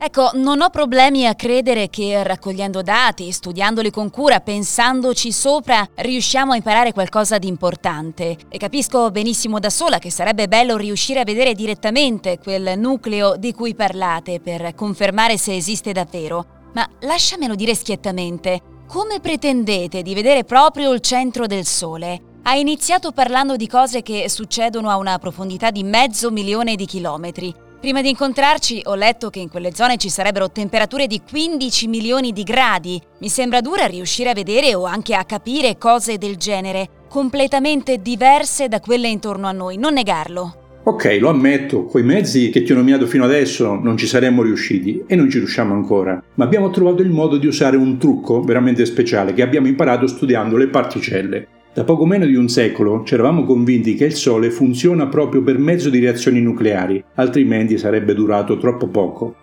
Ecco, 0.00 0.30
non 0.34 0.60
ho 0.60 0.68
problemi 0.68 1.28
a 1.28 1.36
credere 1.36 1.88
che 1.88 2.24
raccogliendo 2.24 2.82
dati, 2.82 3.30
studiandoli 3.30 3.90
con 3.90 4.10
cura, 4.10 4.40
pensandoci 4.40 5.30
sopra, 5.30 5.88
riusciamo 5.94 6.52
a 6.52 6.56
imparare 6.56 6.92
qualcosa 6.92 7.38
di 7.38 7.46
importante. 7.46 8.36
E 8.48 8.58
capisco 8.58 9.12
benissimo 9.12 9.60
da 9.60 9.70
sola 9.70 9.98
che 9.98 10.10
sarebbe 10.10 10.48
bello 10.48 10.76
riuscire 10.76 11.20
a 11.20 11.24
vedere 11.24 11.54
direttamente 11.54 12.38
quel 12.42 12.76
nucleo 12.78 13.36
di 13.36 13.52
cui 13.52 13.76
parlate 13.76 14.40
per 14.40 14.74
confermare 14.74 15.38
se 15.38 15.54
esiste 15.54 15.92
davvero. 15.92 16.70
Ma 16.74 16.88
lasciamelo 17.02 17.54
dire 17.54 17.76
schiettamente, 17.76 18.60
come 18.88 19.20
pretendete 19.20 20.02
di 20.02 20.14
vedere 20.14 20.42
proprio 20.42 20.92
il 20.92 21.00
centro 21.00 21.46
del 21.46 21.64
Sole? 21.64 22.27
Ha 22.48 22.56
iniziato 22.56 23.12
parlando 23.12 23.56
di 23.56 23.66
cose 23.66 24.00
che 24.00 24.24
succedono 24.30 24.88
a 24.88 24.96
una 24.96 25.18
profondità 25.18 25.70
di 25.70 25.82
mezzo 25.82 26.30
milione 26.30 26.76
di 26.76 26.86
chilometri. 26.86 27.54
Prima 27.78 28.00
di 28.00 28.08
incontrarci 28.08 28.80
ho 28.84 28.94
letto 28.94 29.28
che 29.28 29.38
in 29.38 29.50
quelle 29.50 29.74
zone 29.74 29.98
ci 29.98 30.08
sarebbero 30.08 30.50
temperature 30.50 31.06
di 31.06 31.20
15 31.30 31.88
milioni 31.88 32.32
di 32.32 32.44
gradi. 32.44 32.98
Mi 33.18 33.28
sembra 33.28 33.60
dura 33.60 33.84
riuscire 33.84 34.30
a 34.30 34.32
vedere 34.32 34.74
o 34.74 34.86
anche 34.86 35.14
a 35.14 35.26
capire 35.26 35.76
cose 35.76 36.16
del 36.16 36.38
genere, 36.38 36.88
completamente 37.10 38.00
diverse 38.00 38.66
da 38.68 38.80
quelle 38.80 39.08
intorno 39.08 39.46
a 39.46 39.52
noi, 39.52 39.76
non 39.76 39.92
negarlo. 39.92 40.80
Ok, 40.84 41.18
lo 41.20 41.28
ammetto, 41.28 41.84
coi 41.84 42.02
mezzi 42.02 42.48
che 42.48 42.62
ti 42.62 42.72
ho 42.72 42.76
nominato 42.76 43.06
fino 43.06 43.24
adesso 43.24 43.74
non 43.74 43.98
ci 43.98 44.06
saremmo 44.06 44.40
riusciti 44.40 45.04
e 45.06 45.16
non 45.16 45.28
ci 45.28 45.36
riusciamo 45.36 45.74
ancora, 45.74 46.22
ma 46.36 46.44
abbiamo 46.46 46.70
trovato 46.70 47.02
il 47.02 47.10
modo 47.10 47.36
di 47.36 47.46
usare 47.46 47.76
un 47.76 47.98
trucco 47.98 48.40
veramente 48.40 48.86
speciale 48.86 49.34
che 49.34 49.42
abbiamo 49.42 49.66
imparato 49.66 50.06
studiando 50.06 50.56
le 50.56 50.68
particelle. 50.68 51.48
Da 51.78 51.84
poco 51.84 52.06
meno 52.06 52.26
di 52.26 52.34
un 52.34 52.48
secolo 52.48 53.04
ci 53.04 53.14
eravamo 53.14 53.44
convinti 53.44 53.94
che 53.94 54.06
il 54.06 54.14
Sole 54.14 54.50
funziona 54.50 55.06
proprio 55.06 55.44
per 55.44 55.58
mezzo 55.58 55.90
di 55.90 56.00
reazioni 56.00 56.40
nucleari, 56.40 57.00
altrimenti 57.14 57.78
sarebbe 57.78 58.14
durato 58.14 58.58
troppo 58.58 58.88
poco. 58.88 59.36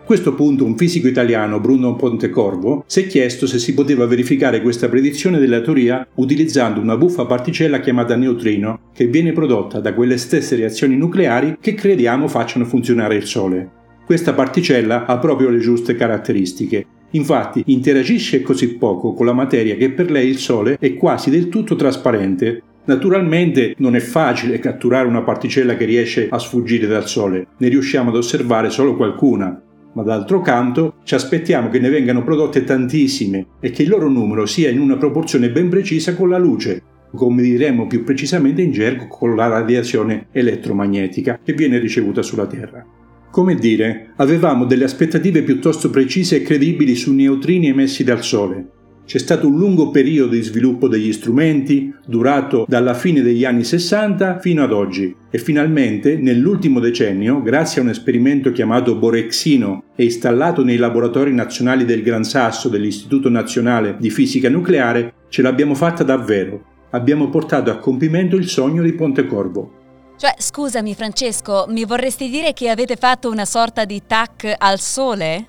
A 0.00 0.04
questo 0.04 0.34
punto 0.34 0.64
un 0.64 0.76
fisico 0.76 1.06
italiano, 1.06 1.60
Bruno 1.60 1.94
Pontecorvo, 1.94 2.82
si 2.88 3.02
è 3.02 3.06
chiesto 3.06 3.46
se 3.46 3.60
si 3.60 3.72
poteva 3.72 4.04
verificare 4.06 4.62
questa 4.62 4.88
predizione 4.88 5.38
della 5.38 5.60
teoria 5.60 6.04
utilizzando 6.16 6.80
una 6.80 6.96
buffa 6.96 7.24
particella 7.24 7.78
chiamata 7.78 8.16
neutrino, 8.16 8.90
che 8.92 9.06
viene 9.06 9.30
prodotta 9.30 9.78
da 9.78 9.94
quelle 9.94 10.16
stesse 10.16 10.56
reazioni 10.56 10.96
nucleari 10.96 11.56
che 11.60 11.74
crediamo 11.74 12.26
facciano 12.26 12.64
funzionare 12.64 13.14
il 13.14 13.26
Sole. 13.26 13.70
Questa 14.04 14.34
particella 14.34 15.06
ha 15.06 15.18
proprio 15.18 15.50
le 15.50 15.60
giuste 15.60 15.94
caratteristiche 15.94 16.84
Infatti 17.12 17.62
interagisce 17.66 18.42
così 18.42 18.76
poco 18.76 19.14
con 19.14 19.26
la 19.26 19.32
materia 19.32 19.74
che 19.74 19.90
per 19.90 20.10
lei 20.10 20.28
il 20.28 20.38
Sole 20.38 20.76
è 20.78 20.94
quasi 20.94 21.30
del 21.30 21.48
tutto 21.48 21.74
trasparente. 21.74 22.62
Naturalmente 22.84 23.74
non 23.78 23.96
è 23.96 24.00
facile 24.00 24.58
catturare 24.58 25.08
una 25.08 25.22
particella 25.22 25.76
che 25.76 25.84
riesce 25.84 26.28
a 26.30 26.38
sfuggire 26.38 26.86
dal 26.86 27.06
Sole, 27.08 27.48
ne 27.58 27.68
riusciamo 27.68 28.10
ad 28.10 28.16
osservare 28.16 28.70
solo 28.70 28.96
qualcuna, 28.96 29.60
ma 29.92 30.02
d'altro 30.02 30.40
canto 30.40 30.94
ci 31.04 31.14
aspettiamo 31.14 31.68
che 31.68 31.78
ne 31.78 31.90
vengano 31.90 32.22
prodotte 32.22 32.64
tantissime 32.64 33.46
e 33.60 33.70
che 33.70 33.82
il 33.82 33.88
loro 33.88 34.08
numero 34.08 34.46
sia 34.46 34.70
in 34.70 34.80
una 34.80 34.96
proporzione 34.96 35.50
ben 35.50 35.68
precisa 35.68 36.14
con 36.14 36.28
la 36.28 36.38
luce, 36.38 36.82
come 37.14 37.42
diremmo 37.42 37.86
più 37.86 38.04
precisamente 38.04 38.62
in 38.62 38.70
gergo 38.70 39.08
con 39.08 39.34
la 39.34 39.48
radiazione 39.48 40.28
elettromagnetica 40.30 41.40
che 41.42 41.52
viene 41.52 41.78
ricevuta 41.78 42.22
sulla 42.22 42.46
Terra. 42.46 42.84
Come 43.30 43.54
dire, 43.54 44.10
avevamo 44.16 44.64
delle 44.64 44.82
aspettative 44.84 45.42
piuttosto 45.42 45.88
precise 45.88 46.36
e 46.36 46.42
credibili 46.42 46.96
sui 46.96 47.14
neutrini 47.14 47.68
emessi 47.68 48.02
dal 48.02 48.24
Sole. 48.24 48.66
C'è 49.06 49.18
stato 49.18 49.46
un 49.46 49.56
lungo 49.56 49.90
periodo 49.90 50.32
di 50.32 50.42
sviluppo 50.42 50.88
degli 50.88 51.12
strumenti, 51.12 51.94
durato 52.06 52.64
dalla 52.66 52.94
fine 52.94 53.22
degli 53.22 53.44
anni 53.44 53.62
60 53.62 54.40
fino 54.40 54.64
ad 54.64 54.72
oggi, 54.72 55.14
e 55.30 55.38
finalmente, 55.38 56.16
nell'ultimo 56.16 56.80
decennio, 56.80 57.40
grazie 57.40 57.80
a 57.80 57.84
un 57.84 57.90
esperimento 57.90 58.50
chiamato 58.50 58.96
Borexino 58.96 59.84
e 59.94 60.04
installato 60.04 60.64
nei 60.64 60.76
laboratori 60.76 61.32
nazionali 61.32 61.84
del 61.84 62.02
Gran 62.02 62.24
Sasso 62.24 62.68
dell'Istituto 62.68 63.28
Nazionale 63.28 63.96
di 63.98 64.10
Fisica 64.10 64.48
Nucleare, 64.48 65.14
ce 65.28 65.42
l'abbiamo 65.42 65.76
fatta 65.76 66.02
davvero. 66.02 66.64
Abbiamo 66.90 67.28
portato 67.28 67.70
a 67.70 67.78
compimento 67.78 68.34
il 68.34 68.48
sogno 68.48 68.82
di 68.82 68.92
Pontecorvo. 68.92 69.78
Cioè, 70.20 70.34
scusami 70.36 70.94
Francesco, 70.94 71.64
mi 71.70 71.86
vorresti 71.86 72.28
dire 72.28 72.52
che 72.52 72.68
avete 72.68 72.96
fatto 72.96 73.30
una 73.30 73.46
sorta 73.46 73.86
di 73.86 74.02
tac 74.06 74.54
al 74.58 74.78
sole? 74.78 75.46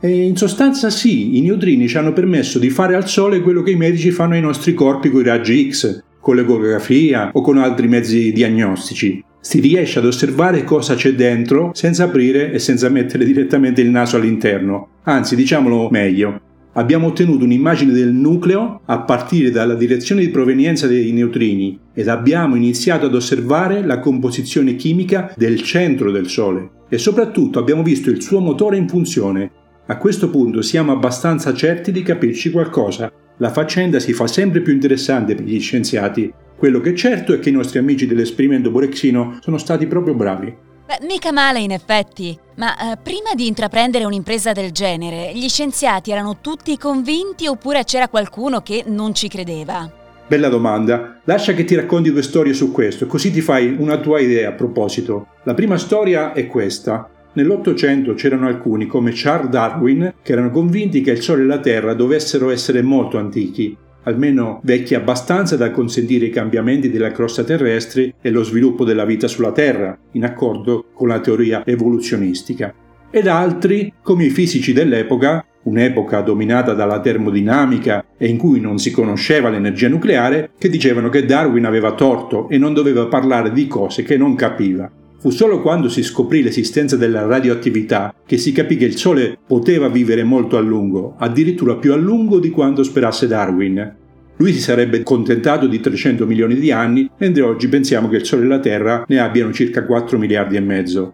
E 0.00 0.08
in 0.08 0.38
sostanza 0.38 0.88
sì, 0.88 1.36
i 1.36 1.42
neutrini 1.42 1.86
ci 1.86 1.98
hanno 1.98 2.14
permesso 2.14 2.58
di 2.58 2.70
fare 2.70 2.94
al 2.96 3.06
sole 3.06 3.42
quello 3.42 3.62
che 3.62 3.72
i 3.72 3.76
medici 3.76 4.10
fanno 4.10 4.32
ai 4.32 4.40
nostri 4.40 4.72
corpi 4.72 5.10
con 5.10 5.20
i 5.20 5.24
raggi 5.24 5.70
X, 5.70 6.02
con 6.18 6.34
l'ecografia 6.34 7.28
o 7.30 7.42
con 7.42 7.58
altri 7.58 7.88
mezzi 7.88 8.32
diagnostici. 8.32 9.22
Si 9.38 9.60
riesce 9.60 9.98
ad 9.98 10.06
osservare 10.06 10.64
cosa 10.64 10.94
c'è 10.94 11.12
dentro 11.12 11.72
senza 11.74 12.04
aprire 12.04 12.52
e 12.52 12.58
senza 12.58 12.88
mettere 12.88 13.26
direttamente 13.26 13.82
il 13.82 13.90
naso 13.90 14.16
all'interno. 14.16 14.88
Anzi, 15.02 15.36
diciamolo 15.36 15.90
meglio, 15.90 16.40
abbiamo 16.76 17.08
ottenuto 17.08 17.44
un'immagine 17.44 17.92
del 17.92 18.12
nucleo 18.12 18.80
a 18.84 19.00
partire 19.00 19.50
dalla 19.50 19.74
direzione 19.74 20.20
di 20.20 20.30
provenienza 20.30 20.86
dei 20.86 21.10
neutrini 21.12 21.78
ed 21.92 22.08
abbiamo 22.08 22.54
iniziato 22.54 23.06
ad 23.06 23.14
osservare 23.14 23.84
la 23.84 23.98
composizione 23.98 24.76
chimica 24.76 25.32
del 25.36 25.62
centro 25.62 26.10
del 26.10 26.28
Sole 26.28 26.70
e 26.88 26.98
soprattutto 26.98 27.58
abbiamo 27.58 27.82
visto 27.82 28.10
il 28.10 28.22
suo 28.22 28.40
motore 28.40 28.76
in 28.76 28.88
funzione. 28.88 29.50
A 29.86 29.96
questo 29.98 30.30
punto 30.30 30.62
siamo 30.62 30.92
abbastanza 30.92 31.54
certi 31.54 31.92
di 31.92 32.02
capirci 32.02 32.50
qualcosa. 32.50 33.10
La 33.38 33.50
faccenda 33.50 33.98
si 33.98 34.12
fa 34.12 34.26
sempre 34.26 34.60
più 34.60 34.72
interessante 34.72 35.34
per 35.34 35.44
gli 35.44 35.60
scienziati. 35.60 36.32
Quello 36.56 36.80
che 36.80 36.90
è 36.90 36.94
certo 36.94 37.32
è 37.32 37.38
che 37.38 37.50
i 37.50 37.52
nostri 37.52 37.78
amici 37.78 38.06
dell'esperimento 38.06 38.70
Borexino 38.70 39.38
sono 39.40 39.58
stati 39.58 39.86
proprio 39.86 40.14
bravi. 40.14 40.54
Beh, 40.86 41.04
mica 41.04 41.32
male 41.32 41.58
in 41.58 41.72
effetti, 41.72 42.38
ma 42.58 42.92
eh, 42.92 42.96
prima 42.96 43.34
di 43.34 43.48
intraprendere 43.48 44.04
un'impresa 44.04 44.52
del 44.52 44.70
genere, 44.70 45.32
gli 45.34 45.48
scienziati 45.48 46.12
erano 46.12 46.38
tutti 46.40 46.78
convinti 46.78 47.48
oppure 47.48 47.82
c'era 47.82 48.06
qualcuno 48.06 48.60
che 48.60 48.84
non 48.86 49.12
ci 49.12 49.26
credeva? 49.26 49.90
Bella 50.28 50.48
domanda. 50.48 51.20
Lascia 51.24 51.54
che 51.54 51.64
ti 51.64 51.74
racconti 51.74 52.12
due 52.12 52.22
storie 52.22 52.52
su 52.52 52.70
questo, 52.70 53.08
così 53.08 53.32
ti 53.32 53.40
fai 53.40 53.74
una 53.76 53.98
tua 53.98 54.20
idea 54.20 54.50
a 54.50 54.52
proposito. 54.52 55.26
La 55.42 55.54
prima 55.54 55.76
storia 55.76 56.32
è 56.32 56.46
questa. 56.46 57.10
Nell'Ottocento 57.32 58.14
c'erano 58.14 58.46
alcuni, 58.46 58.86
come 58.86 59.10
Charles 59.12 59.50
Darwin, 59.50 60.14
che 60.22 60.32
erano 60.32 60.50
convinti 60.50 61.00
che 61.00 61.10
il 61.10 61.20
Sole 61.20 61.42
e 61.42 61.46
la 61.46 61.58
Terra 61.58 61.94
dovessero 61.94 62.48
essere 62.50 62.80
molto 62.82 63.18
antichi 63.18 63.76
almeno 64.06 64.60
vecchi 64.62 64.94
abbastanza 64.94 65.56
da 65.56 65.70
consentire 65.70 66.26
i 66.26 66.30
cambiamenti 66.30 66.90
della 66.90 67.12
crosta 67.12 67.44
terrestre 67.44 68.14
e 68.20 68.30
lo 68.30 68.42
sviluppo 68.42 68.84
della 68.84 69.04
vita 69.04 69.28
sulla 69.28 69.52
Terra, 69.52 69.96
in 70.12 70.24
accordo 70.24 70.86
con 70.92 71.08
la 71.08 71.20
teoria 71.20 71.64
evoluzionistica. 71.64 72.74
Ed 73.10 73.26
altri, 73.26 73.92
come 74.02 74.24
i 74.24 74.30
fisici 74.30 74.72
dell'epoca, 74.72 75.44
un'epoca 75.62 76.20
dominata 76.20 76.74
dalla 76.74 77.00
termodinamica 77.00 78.04
e 78.16 78.28
in 78.28 78.36
cui 78.36 78.60
non 78.60 78.78
si 78.78 78.90
conosceva 78.90 79.48
l'energia 79.48 79.88
nucleare, 79.88 80.50
che 80.58 80.68
dicevano 80.68 81.08
che 81.08 81.24
Darwin 81.24 81.64
aveva 81.64 81.94
torto 81.94 82.48
e 82.48 82.58
non 82.58 82.74
doveva 82.74 83.06
parlare 83.06 83.52
di 83.52 83.66
cose 83.66 84.02
che 84.02 84.16
non 84.16 84.34
capiva. 84.34 84.90
Fu 85.18 85.30
solo 85.30 85.62
quando 85.62 85.88
si 85.88 86.02
scoprì 86.02 86.42
l'esistenza 86.42 86.96
della 86.96 87.24
radioattività 87.24 88.14
che 88.26 88.36
si 88.36 88.52
capì 88.52 88.76
che 88.76 88.84
il 88.84 88.96
Sole 88.96 89.38
poteva 89.46 89.88
vivere 89.88 90.22
molto 90.24 90.56
a 90.56 90.60
lungo, 90.60 91.14
addirittura 91.18 91.76
più 91.76 91.92
a 91.92 91.96
lungo 91.96 92.38
di 92.38 92.50
quanto 92.50 92.82
sperasse 92.82 93.26
Darwin. 93.26 93.94
Lui 94.36 94.52
si 94.52 94.60
sarebbe 94.60 95.02
contentato 95.02 95.66
di 95.66 95.80
300 95.80 96.26
milioni 96.26 96.56
di 96.56 96.70
anni, 96.70 97.10
mentre 97.18 97.42
oggi 97.42 97.68
pensiamo 97.68 98.08
che 98.08 98.16
il 98.16 98.26
Sole 98.26 98.44
e 98.44 98.48
la 98.48 98.60
Terra 98.60 99.04
ne 99.08 99.18
abbiano 99.18 99.52
circa 99.52 99.86
4 99.86 100.18
miliardi 100.18 100.56
e 100.56 100.60
mezzo. 100.60 101.12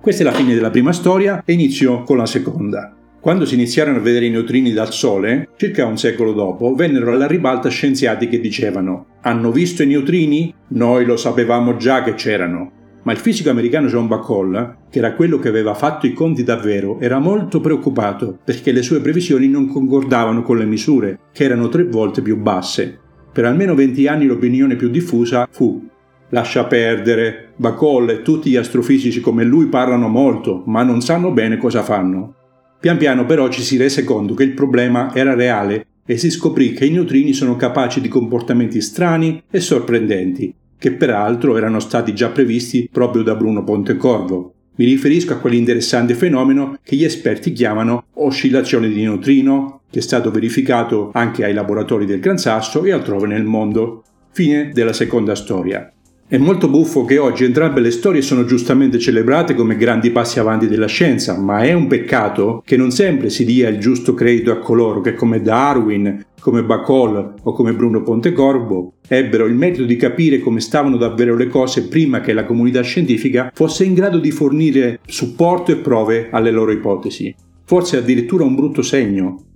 Questa 0.00 0.22
è 0.22 0.24
la 0.24 0.32
fine 0.32 0.54
della 0.54 0.70
prima 0.70 0.92
storia 0.92 1.42
e 1.44 1.52
inizio 1.52 2.04
con 2.04 2.16
la 2.16 2.26
seconda. 2.26 2.94
Quando 3.20 3.44
si 3.44 3.54
iniziarono 3.54 3.98
a 3.98 4.00
vedere 4.00 4.26
i 4.26 4.30
neutrini 4.30 4.72
dal 4.72 4.92
Sole, 4.92 5.48
circa 5.56 5.84
un 5.84 5.98
secolo 5.98 6.32
dopo, 6.32 6.74
vennero 6.74 7.12
alla 7.12 7.26
ribalta 7.26 7.68
scienziati 7.68 8.28
che 8.28 8.40
dicevano 8.40 9.18
Hanno 9.22 9.50
visto 9.50 9.82
i 9.82 9.86
neutrini? 9.86 10.54
Noi 10.68 11.04
lo 11.04 11.16
sapevamo 11.16 11.76
già 11.76 12.02
che 12.02 12.14
c'erano. 12.14 12.78
Ma 13.02 13.12
il 13.12 13.18
fisico 13.18 13.50
americano 13.50 13.88
John 13.88 14.06
Bacall, 14.06 14.76
che 14.90 14.98
era 14.98 15.14
quello 15.14 15.38
che 15.38 15.48
aveva 15.48 15.74
fatto 15.74 16.06
i 16.06 16.12
conti 16.12 16.42
davvero, 16.42 16.98
era 17.00 17.18
molto 17.18 17.60
preoccupato 17.60 18.38
perché 18.44 18.72
le 18.72 18.82
sue 18.82 19.00
previsioni 19.00 19.48
non 19.48 19.68
concordavano 19.68 20.42
con 20.42 20.58
le 20.58 20.66
misure, 20.66 21.18
che 21.32 21.44
erano 21.44 21.68
tre 21.68 21.84
volte 21.84 22.20
più 22.20 22.36
basse. 22.36 22.98
Per 23.32 23.44
almeno 23.44 23.74
20 23.74 24.06
anni 24.06 24.26
l'opinione 24.26 24.76
più 24.76 24.88
diffusa 24.88 25.48
fu 25.50 25.88
Lascia 26.32 26.64
perdere, 26.64 27.54
Bacall 27.56 28.08
e 28.08 28.22
tutti 28.22 28.50
gli 28.50 28.56
astrofisici 28.56 29.20
come 29.20 29.42
lui 29.42 29.66
parlano 29.66 30.06
molto, 30.06 30.62
ma 30.66 30.84
non 30.84 31.00
sanno 31.00 31.32
bene 31.32 31.56
cosa 31.56 31.82
fanno. 31.82 32.34
Pian 32.78 32.96
piano 32.96 33.26
però 33.26 33.48
ci 33.48 33.62
si 33.62 33.76
rese 33.76 34.04
conto 34.04 34.34
che 34.34 34.44
il 34.44 34.54
problema 34.54 35.12
era 35.12 35.34
reale 35.34 35.86
e 36.06 36.16
si 36.16 36.30
scoprì 36.30 36.72
che 36.72 36.86
i 36.86 36.90
neutrini 36.90 37.32
sono 37.32 37.56
capaci 37.56 38.00
di 38.00 38.08
comportamenti 38.08 38.80
strani 38.80 39.42
e 39.50 39.60
sorprendenti, 39.60 40.54
che 40.80 40.92
peraltro 40.92 41.58
erano 41.58 41.78
stati 41.78 42.14
già 42.14 42.30
previsti 42.30 42.88
proprio 42.90 43.22
da 43.22 43.34
Bruno 43.34 43.62
Pontecorvo. 43.62 44.54
Mi 44.76 44.86
riferisco 44.86 45.34
a 45.34 45.36
quell'interessante 45.36 46.14
fenomeno 46.14 46.78
che 46.82 46.96
gli 46.96 47.04
esperti 47.04 47.52
chiamano 47.52 48.06
oscillazione 48.14 48.88
di 48.88 49.02
neutrino, 49.02 49.82
che 49.90 49.98
è 49.98 50.02
stato 50.02 50.30
verificato 50.30 51.10
anche 51.12 51.44
ai 51.44 51.52
laboratori 51.52 52.06
del 52.06 52.18
Gran 52.18 52.38
Sasso 52.38 52.82
e 52.84 52.92
altrove 52.92 53.26
nel 53.26 53.44
mondo. 53.44 54.04
Fine 54.32 54.70
della 54.72 54.94
seconda 54.94 55.34
storia. 55.34 55.92
È 56.30 56.38
molto 56.38 56.68
buffo 56.68 57.04
che 57.04 57.18
oggi 57.18 57.42
entrambe 57.42 57.80
le 57.80 57.90
storie 57.90 58.22
sono 58.22 58.44
giustamente 58.44 59.00
celebrate 59.00 59.56
come 59.56 59.74
grandi 59.74 60.12
passi 60.12 60.38
avanti 60.38 60.68
della 60.68 60.86
scienza, 60.86 61.36
ma 61.36 61.62
è 61.62 61.72
un 61.72 61.88
peccato 61.88 62.62
che 62.64 62.76
non 62.76 62.92
sempre 62.92 63.30
si 63.30 63.44
dia 63.44 63.68
il 63.68 63.80
giusto 63.80 64.14
credito 64.14 64.52
a 64.52 64.58
coloro 64.58 65.00
che 65.00 65.14
come 65.14 65.42
Darwin, 65.42 66.24
come 66.38 66.62
Bacall 66.62 67.34
o 67.42 67.52
come 67.52 67.74
Bruno 67.74 68.04
Pontecorvo 68.04 68.92
ebbero 69.08 69.46
il 69.46 69.56
merito 69.56 69.82
di 69.82 69.96
capire 69.96 70.38
come 70.38 70.60
stavano 70.60 70.96
davvero 70.96 71.34
le 71.34 71.48
cose 71.48 71.88
prima 71.88 72.20
che 72.20 72.32
la 72.32 72.44
comunità 72.44 72.82
scientifica 72.82 73.50
fosse 73.52 73.82
in 73.82 73.94
grado 73.94 74.18
di 74.18 74.30
fornire 74.30 75.00
supporto 75.06 75.72
e 75.72 75.78
prove 75.78 76.28
alle 76.30 76.52
loro 76.52 76.70
ipotesi. 76.70 77.34
Forse 77.64 77.96
addirittura 77.96 78.44
un 78.44 78.54
brutto 78.54 78.82
segno, 78.82 79.46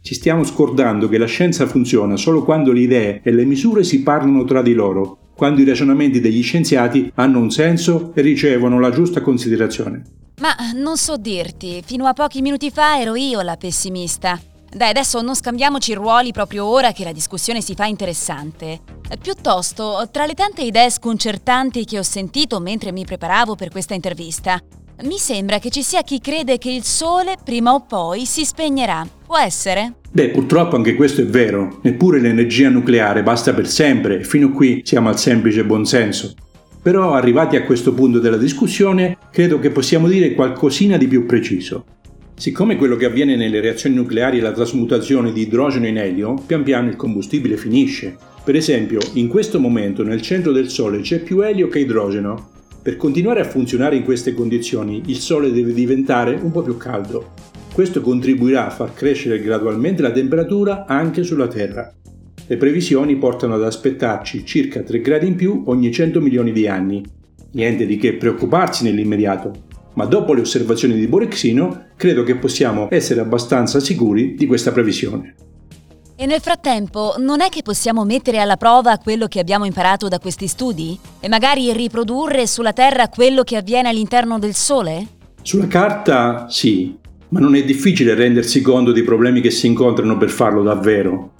ci 0.00 0.14
stiamo 0.14 0.44
scordando 0.44 1.08
che 1.08 1.18
la 1.18 1.26
scienza 1.26 1.66
funziona 1.66 2.14
solo 2.14 2.44
quando 2.44 2.70
le 2.70 2.80
idee 2.82 3.20
e 3.24 3.32
le 3.32 3.44
misure 3.44 3.82
si 3.82 4.04
parlano 4.04 4.44
tra 4.44 4.62
di 4.62 4.74
loro 4.74 5.19
quando 5.40 5.62
i 5.62 5.64
ragionamenti 5.64 6.20
degli 6.20 6.42
scienziati 6.42 7.10
hanno 7.14 7.38
un 7.38 7.50
senso 7.50 8.12
e 8.14 8.20
ricevono 8.20 8.78
la 8.78 8.90
giusta 8.90 9.22
considerazione. 9.22 10.02
Ma 10.40 10.54
non 10.74 10.98
so 10.98 11.16
dirti, 11.16 11.82
fino 11.82 12.04
a 12.04 12.12
pochi 12.12 12.42
minuti 12.42 12.70
fa 12.70 13.00
ero 13.00 13.14
io 13.14 13.40
la 13.40 13.56
pessimista. 13.56 14.38
Dai, 14.70 14.90
adesso 14.90 15.22
non 15.22 15.34
scambiamoci 15.34 15.94
ruoli 15.94 16.30
proprio 16.30 16.66
ora 16.66 16.92
che 16.92 17.04
la 17.04 17.12
discussione 17.12 17.62
si 17.62 17.74
fa 17.74 17.86
interessante. 17.86 18.80
Piuttosto, 19.18 20.06
tra 20.12 20.26
le 20.26 20.34
tante 20.34 20.60
idee 20.60 20.90
sconcertanti 20.90 21.86
che 21.86 21.98
ho 21.98 22.02
sentito 22.02 22.60
mentre 22.60 22.92
mi 22.92 23.06
preparavo 23.06 23.54
per 23.54 23.70
questa 23.70 23.94
intervista, 23.94 24.60
mi 25.02 25.16
sembra 25.16 25.58
che 25.58 25.70
ci 25.70 25.82
sia 25.82 26.02
chi 26.02 26.20
crede 26.20 26.58
che 26.58 26.70
il 26.70 26.82
sole 26.82 27.36
prima 27.42 27.72
o 27.72 27.84
poi 27.86 28.26
si 28.26 28.44
spegnerà. 28.44 29.06
Può 29.26 29.38
essere? 29.38 29.94
Beh, 30.10 30.30
purtroppo 30.30 30.76
anche 30.76 30.94
questo 30.94 31.20
è 31.20 31.26
vero. 31.26 31.78
Neppure 31.82 32.20
l'energia 32.20 32.68
nucleare 32.68 33.22
basta 33.22 33.54
per 33.54 33.66
sempre 33.66 34.24
fino 34.24 34.50
qui 34.50 34.82
siamo 34.84 35.08
al 35.08 35.18
semplice 35.18 35.64
buonsenso. 35.64 36.34
Però 36.82 37.12
arrivati 37.12 37.56
a 37.56 37.64
questo 37.64 37.92
punto 37.92 38.18
della 38.18 38.36
discussione, 38.36 39.16
credo 39.30 39.58
che 39.58 39.70
possiamo 39.70 40.08
dire 40.08 40.34
qualcosina 40.34 40.96
di 40.96 41.06
più 41.06 41.26
preciso. 41.26 41.84
Siccome 42.34 42.76
quello 42.76 42.96
che 42.96 43.04
avviene 43.04 43.36
nelle 43.36 43.60
reazioni 43.60 43.94
nucleari 43.94 44.38
è 44.38 44.40
la 44.40 44.52
trasmutazione 44.52 45.30
di 45.30 45.42
idrogeno 45.42 45.86
in 45.86 45.98
elio, 45.98 46.42
pian 46.46 46.62
piano 46.62 46.88
il 46.88 46.96
combustibile 46.96 47.58
finisce. 47.58 48.16
Per 48.42 48.56
esempio, 48.56 48.98
in 49.14 49.28
questo 49.28 49.60
momento 49.60 50.02
nel 50.02 50.22
centro 50.22 50.50
del 50.50 50.70
Sole 50.70 51.00
c'è 51.00 51.20
più 51.20 51.40
elio 51.42 51.68
che 51.68 51.80
idrogeno, 51.80 52.48
per 52.82 52.96
continuare 52.96 53.40
a 53.40 53.44
funzionare 53.44 53.96
in 53.96 54.04
queste 54.04 54.32
condizioni, 54.32 55.02
il 55.06 55.16
Sole 55.16 55.52
deve 55.52 55.74
diventare 55.74 56.38
un 56.40 56.50
po' 56.50 56.62
più 56.62 56.78
caldo. 56.78 57.32
Questo 57.74 58.00
contribuirà 58.00 58.66
a 58.66 58.70
far 58.70 58.94
crescere 58.94 59.40
gradualmente 59.42 60.00
la 60.00 60.10
temperatura 60.10 60.86
anche 60.86 61.22
sulla 61.22 61.46
Terra. 61.46 61.92
Le 62.46 62.56
previsioni 62.56 63.16
portano 63.16 63.54
ad 63.54 63.64
aspettarci 63.64 64.46
circa 64.46 64.80
3 64.80 65.00
gradi 65.02 65.26
in 65.26 65.36
più 65.36 65.64
ogni 65.66 65.92
100 65.92 66.22
milioni 66.22 66.52
di 66.52 66.66
anni. 66.66 67.04
Niente 67.52 67.84
di 67.84 67.98
che 67.98 68.14
preoccuparsi 68.14 68.84
nell'immediato, 68.84 69.52
ma 69.94 70.06
dopo 70.06 70.32
le 70.32 70.40
osservazioni 70.40 70.94
di 70.94 71.06
Borexino 71.06 71.88
credo 71.96 72.22
che 72.22 72.36
possiamo 72.36 72.88
essere 72.90 73.20
abbastanza 73.20 73.78
sicuri 73.78 74.34
di 74.34 74.46
questa 74.46 74.72
previsione. 74.72 75.34
E 76.20 76.26
nel 76.26 76.40
frattempo, 76.40 77.14
non 77.16 77.40
è 77.40 77.48
che 77.48 77.62
possiamo 77.62 78.04
mettere 78.04 78.40
alla 78.40 78.58
prova 78.58 78.98
quello 78.98 79.26
che 79.26 79.40
abbiamo 79.40 79.64
imparato 79.64 80.06
da 80.06 80.18
questi 80.18 80.48
studi? 80.48 80.98
E 81.18 81.30
magari 81.30 81.72
riprodurre 81.72 82.46
sulla 82.46 82.74
Terra 82.74 83.08
quello 83.08 83.42
che 83.42 83.56
avviene 83.56 83.88
all'interno 83.88 84.38
del 84.38 84.52
Sole? 84.52 85.06
Sulla 85.40 85.66
carta 85.66 86.46
sì, 86.50 86.94
ma 87.28 87.40
non 87.40 87.54
è 87.54 87.64
difficile 87.64 88.12
rendersi 88.12 88.60
conto 88.60 88.92
dei 88.92 89.02
problemi 89.02 89.40
che 89.40 89.50
si 89.50 89.66
incontrano 89.66 90.18
per 90.18 90.28
farlo 90.28 90.62
davvero. 90.62 91.32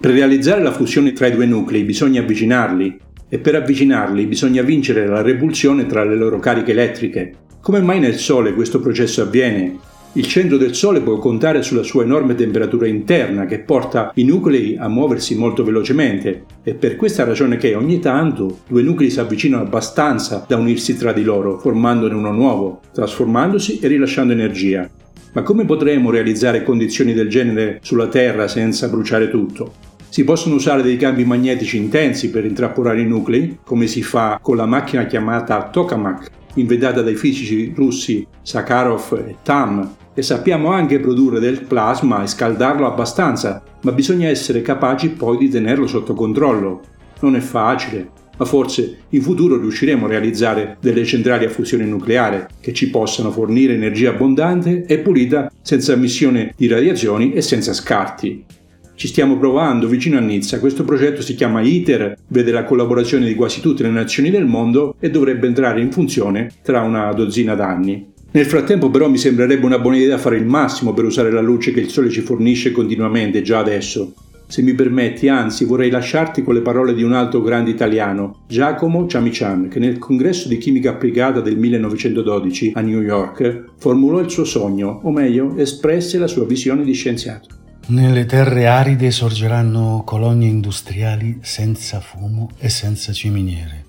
Per 0.00 0.10
realizzare 0.10 0.62
la 0.62 0.72
fusione 0.72 1.12
tra 1.12 1.26
i 1.26 1.32
due 1.32 1.44
nuclei 1.44 1.82
bisogna 1.82 2.22
avvicinarli 2.22 3.00
e 3.28 3.38
per 3.38 3.56
avvicinarli 3.56 4.24
bisogna 4.24 4.62
vincere 4.62 5.06
la 5.06 5.20
repulsione 5.20 5.84
tra 5.84 6.04
le 6.04 6.16
loro 6.16 6.38
cariche 6.38 6.70
elettriche. 6.70 7.34
Come 7.60 7.82
mai 7.82 8.00
nel 8.00 8.16
Sole 8.16 8.54
questo 8.54 8.80
processo 8.80 9.20
avviene? 9.20 9.90
Il 10.14 10.26
centro 10.26 10.58
del 10.58 10.74
Sole 10.74 11.00
può 11.00 11.16
contare 11.16 11.62
sulla 11.62 11.82
sua 11.82 12.02
enorme 12.02 12.34
temperatura 12.34 12.86
interna 12.86 13.46
che 13.46 13.60
porta 13.60 14.12
i 14.16 14.24
nuclei 14.24 14.76
a 14.76 14.86
muoversi 14.86 15.34
molto 15.36 15.64
velocemente. 15.64 16.44
È 16.62 16.74
per 16.74 16.96
questa 16.96 17.24
ragione 17.24 17.56
che 17.56 17.74
ogni 17.74 17.98
tanto 17.98 18.58
due 18.68 18.82
nuclei 18.82 19.08
si 19.08 19.20
avvicinano 19.20 19.62
abbastanza 19.62 20.44
da 20.46 20.58
unirsi 20.58 20.98
tra 20.98 21.14
di 21.14 21.22
loro, 21.22 21.58
formandone 21.58 22.12
uno 22.12 22.30
nuovo, 22.30 22.80
trasformandosi 22.92 23.78
e 23.78 23.88
rilasciando 23.88 24.34
energia. 24.34 24.86
Ma 25.32 25.40
come 25.40 25.64
potremo 25.64 26.10
realizzare 26.10 26.62
condizioni 26.62 27.14
del 27.14 27.30
genere 27.30 27.78
sulla 27.80 28.08
Terra 28.08 28.48
senza 28.48 28.88
bruciare 28.88 29.30
tutto? 29.30 29.72
Si 30.10 30.24
possono 30.24 30.56
usare 30.56 30.82
dei 30.82 30.98
campi 30.98 31.24
magnetici 31.24 31.78
intensi 31.78 32.28
per 32.28 32.44
intrappolare 32.44 33.00
i 33.00 33.06
nuclei, 33.06 33.60
come 33.64 33.86
si 33.86 34.02
fa 34.02 34.38
con 34.42 34.56
la 34.56 34.66
macchina 34.66 35.06
chiamata 35.06 35.70
tokamak, 35.70 36.28
inventata 36.54 37.02
dai 37.02 37.16
fisici 37.16 37.72
russi 37.74 38.26
Sakharov 38.42 39.24
e 39.26 39.36
Tam, 39.42 39.96
e 40.14 40.22
sappiamo 40.22 40.70
anche 40.70 41.00
produrre 41.00 41.40
del 41.40 41.62
plasma 41.62 42.22
e 42.22 42.26
scaldarlo 42.26 42.86
abbastanza, 42.86 43.62
ma 43.82 43.92
bisogna 43.92 44.28
essere 44.28 44.60
capaci 44.60 45.10
poi 45.10 45.38
di 45.38 45.48
tenerlo 45.48 45.86
sotto 45.86 46.14
controllo. 46.14 46.80
Non 47.20 47.36
è 47.36 47.40
facile, 47.40 48.10
ma 48.36 48.44
forse 48.44 48.98
in 49.10 49.22
futuro 49.22 49.58
riusciremo 49.58 50.06
a 50.06 50.08
realizzare 50.08 50.76
delle 50.80 51.04
centrali 51.04 51.44
a 51.44 51.50
fusione 51.50 51.84
nucleare 51.84 52.48
che 52.60 52.72
ci 52.72 52.90
possano 52.90 53.30
fornire 53.30 53.74
energia 53.74 54.10
abbondante 54.10 54.84
e 54.86 54.98
pulita 54.98 55.50
senza 55.62 55.92
emissione 55.92 56.52
di 56.56 56.66
radiazioni 56.66 57.32
e 57.32 57.40
senza 57.40 57.72
scarti. 57.72 58.44
Ci 58.94 59.08
stiamo 59.08 59.38
provando 59.38 59.88
vicino 59.88 60.18
a 60.18 60.20
Nizza, 60.20 60.60
questo 60.60 60.84
progetto 60.84 61.22
si 61.22 61.34
chiama 61.34 61.60
ITER, 61.60 62.16
vede 62.28 62.52
la 62.52 62.64
collaborazione 62.64 63.26
di 63.26 63.34
quasi 63.34 63.60
tutte 63.60 63.82
le 63.82 63.90
nazioni 63.90 64.30
del 64.30 64.46
mondo 64.46 64.94
e 65.00 65.10
dovrebbe 65.10 65.46
entrare 65.46 65.80
in 65.80 65.90
funzione 65.90 66.50
tra 66.62 66.82
una 66.82 67.12
dozzina 67.12 67.54
d'anni. 67.54 68.10
Nel 68.32 68.46
frattempo 68.46 68.90
però 68.90 69.08
mi 69.08 69.18
sembrerebbe 69.18 69.66
una 69.66 69.78
buona 69.78 69.98
idea 69.98 70.16
fare 70.18 70.36
il 70.36 70.46
massimo 70.46 70.94
per 70.94 71.04
usare 71.04 71.30
la 71.30 71.40
luce 71.40 71.72
che 71.72 71.80
il 71.80 71.88
Sole 71.88 72.10
ci 72.10 72.20
fornisce 72.20 72.72
continuamente 72.72 73.42
già 73.42 73.58
adesso. 73.58 74.14
Se 74.46 74.62
mi 74.62 74.74
permetti, 74.74 75.28
anzi, 75.28 75.64
vorrei 75.64 75.90
lasciarti 75.90 76.42
con 76.42 76.54
le 76.54 76.60
parole 76.60 76.94
di 76.94 77.02
un 77.02 77.14
altro 77.14 77.40
grande 77.40 77.70
italiano, 77.70 78.44
Giacomo 78.46 79.06
Ciamician, 79.06 79.68
che 79.68 79.78
nel 79.78 79.98
congresso 79.98 80.46
di 80.48 80.58
chimica 80.58 80.90
applicata 80.90 81.40
del 81.40 81.56
1912 81.56 82.72
a 82.74 82.82
New 82.82 83.00
York 83.00 83.64
formulò 83.78 84.20
il 84.20 84.30
suo 84.30 84.44
sogno, 84.44 85.00
o 85.04 85.10
meglio, 85.10 85.56
espresse 85.56 86.18
la 86.18 86.26
sua 86.26 86.44
visione 86.44 86.84
di 86.84 86.92
scienziato. 86.92 87.61
Nelle 87.84 88.26
terre 88.26 88.68
aride 88.68 89.10
sorgeranno 89.10 90.04
colonie 90.04 90.48
industriali 90.48 91.40
senza 91.42 92.00
fumo 92.00 92.48
e 92.58 92.68
senza 92.68 93.12
ciminiere. 93.12 93.84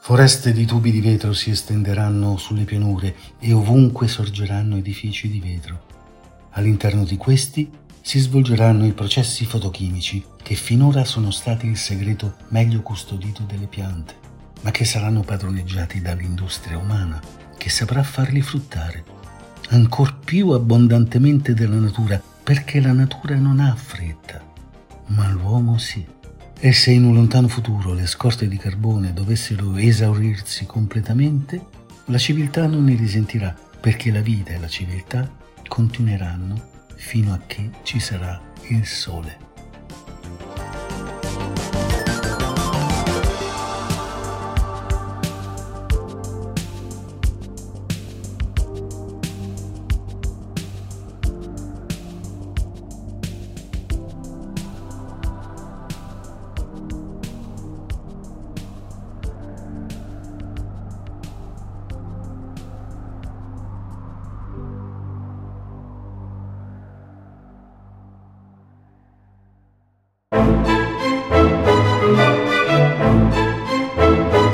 Foreste 0.00 0.52
di 0.52 0.66
tubi 0.66 0.90
di 0.90 1.00
vetro 1.00 1.32
si 1.32 1.50
estenderanno 1.50 2.36
sulle 2.36 2.64
pianure 2.64 3.14
e 3.38 3.52
ovunque 3.52 4.08
sorgeranno 4.08 4.76
edifici 4.76 5.30
di 5.30 5.38
vetro. 5.38 5.86
All'interno 6.50 7.04
di 7.04 7.16
questi 7.16 7.70
si 8.00 8.18
svolgeranno 8.18 8.84
i 8.84 8.92
processi 8.92 9.44
fotochimici 9.44 10.24
che 10.42 10.56
finora 10.56 11.04
sono 11.04 11.30
stati 11.30 11.68
il 11.68 11.76
segreto 11.76 12.34
meglio 12.48 12.82
custodito 12.82 13.44
delle 13.46 13.66
piante, 13.66 14.16
ma 14.62 14.72
che 14.72 14.84
saranno 14.84 15.20
padroneggiati 15.20 16.02
dall'industria 16.02 16.76
umana, 16.76 17.20
che 17.56 17.70
saprà 17.70 18.02
farli 18.02 18.42
fruttare, 18.42 19.04
ancor 19.68 20.18
più 20.18 20.50
abbondantemente 20.50 21.54
della 21.54 21.76
natura, 21.76 22.20
perché 22.42 22.80
la 22.80 22.92
natura 22.92 23.36
non 23.36 23.60
ha 23.60 23.74
fretta, 23.74 24.42
ma 25.06 25.28
l'uomo 25.28 25.78
sì. 25.78 26.04
E 26.58 26.72
se 26.72 26.90
in 26.90 27.04
un 27.04 27.14
lontano 27.14 27.48
futuro 27.48 27.92
le 27.92 28.06
scorte 28.06 28.48
di 28.48 28.56
carbone 28.56 29.12
dovessero 29.12 29.76
esaurirsi 29.76 30.64
completamente, 30.66 31.64
la 32.06 32.18
civiltà 32.18 32.66
non 32.66 32.84
ne 32.84 32.94
risentirà, 32.94 33.54
perché 33.80 34.10
la 34.10 34.20
vita 34.20 34.52
e 34.52 34.58
la 34.58 34.68
civiltà 34.68 35.28
continueranno 35.66 36.70
fino 36.94 37.32
a 37.32 37.40
che 37.46 37.70
ci 37.82 37.98
sarà 37.98 38.40
il 38.68 38.86
sole. 38.86 39.50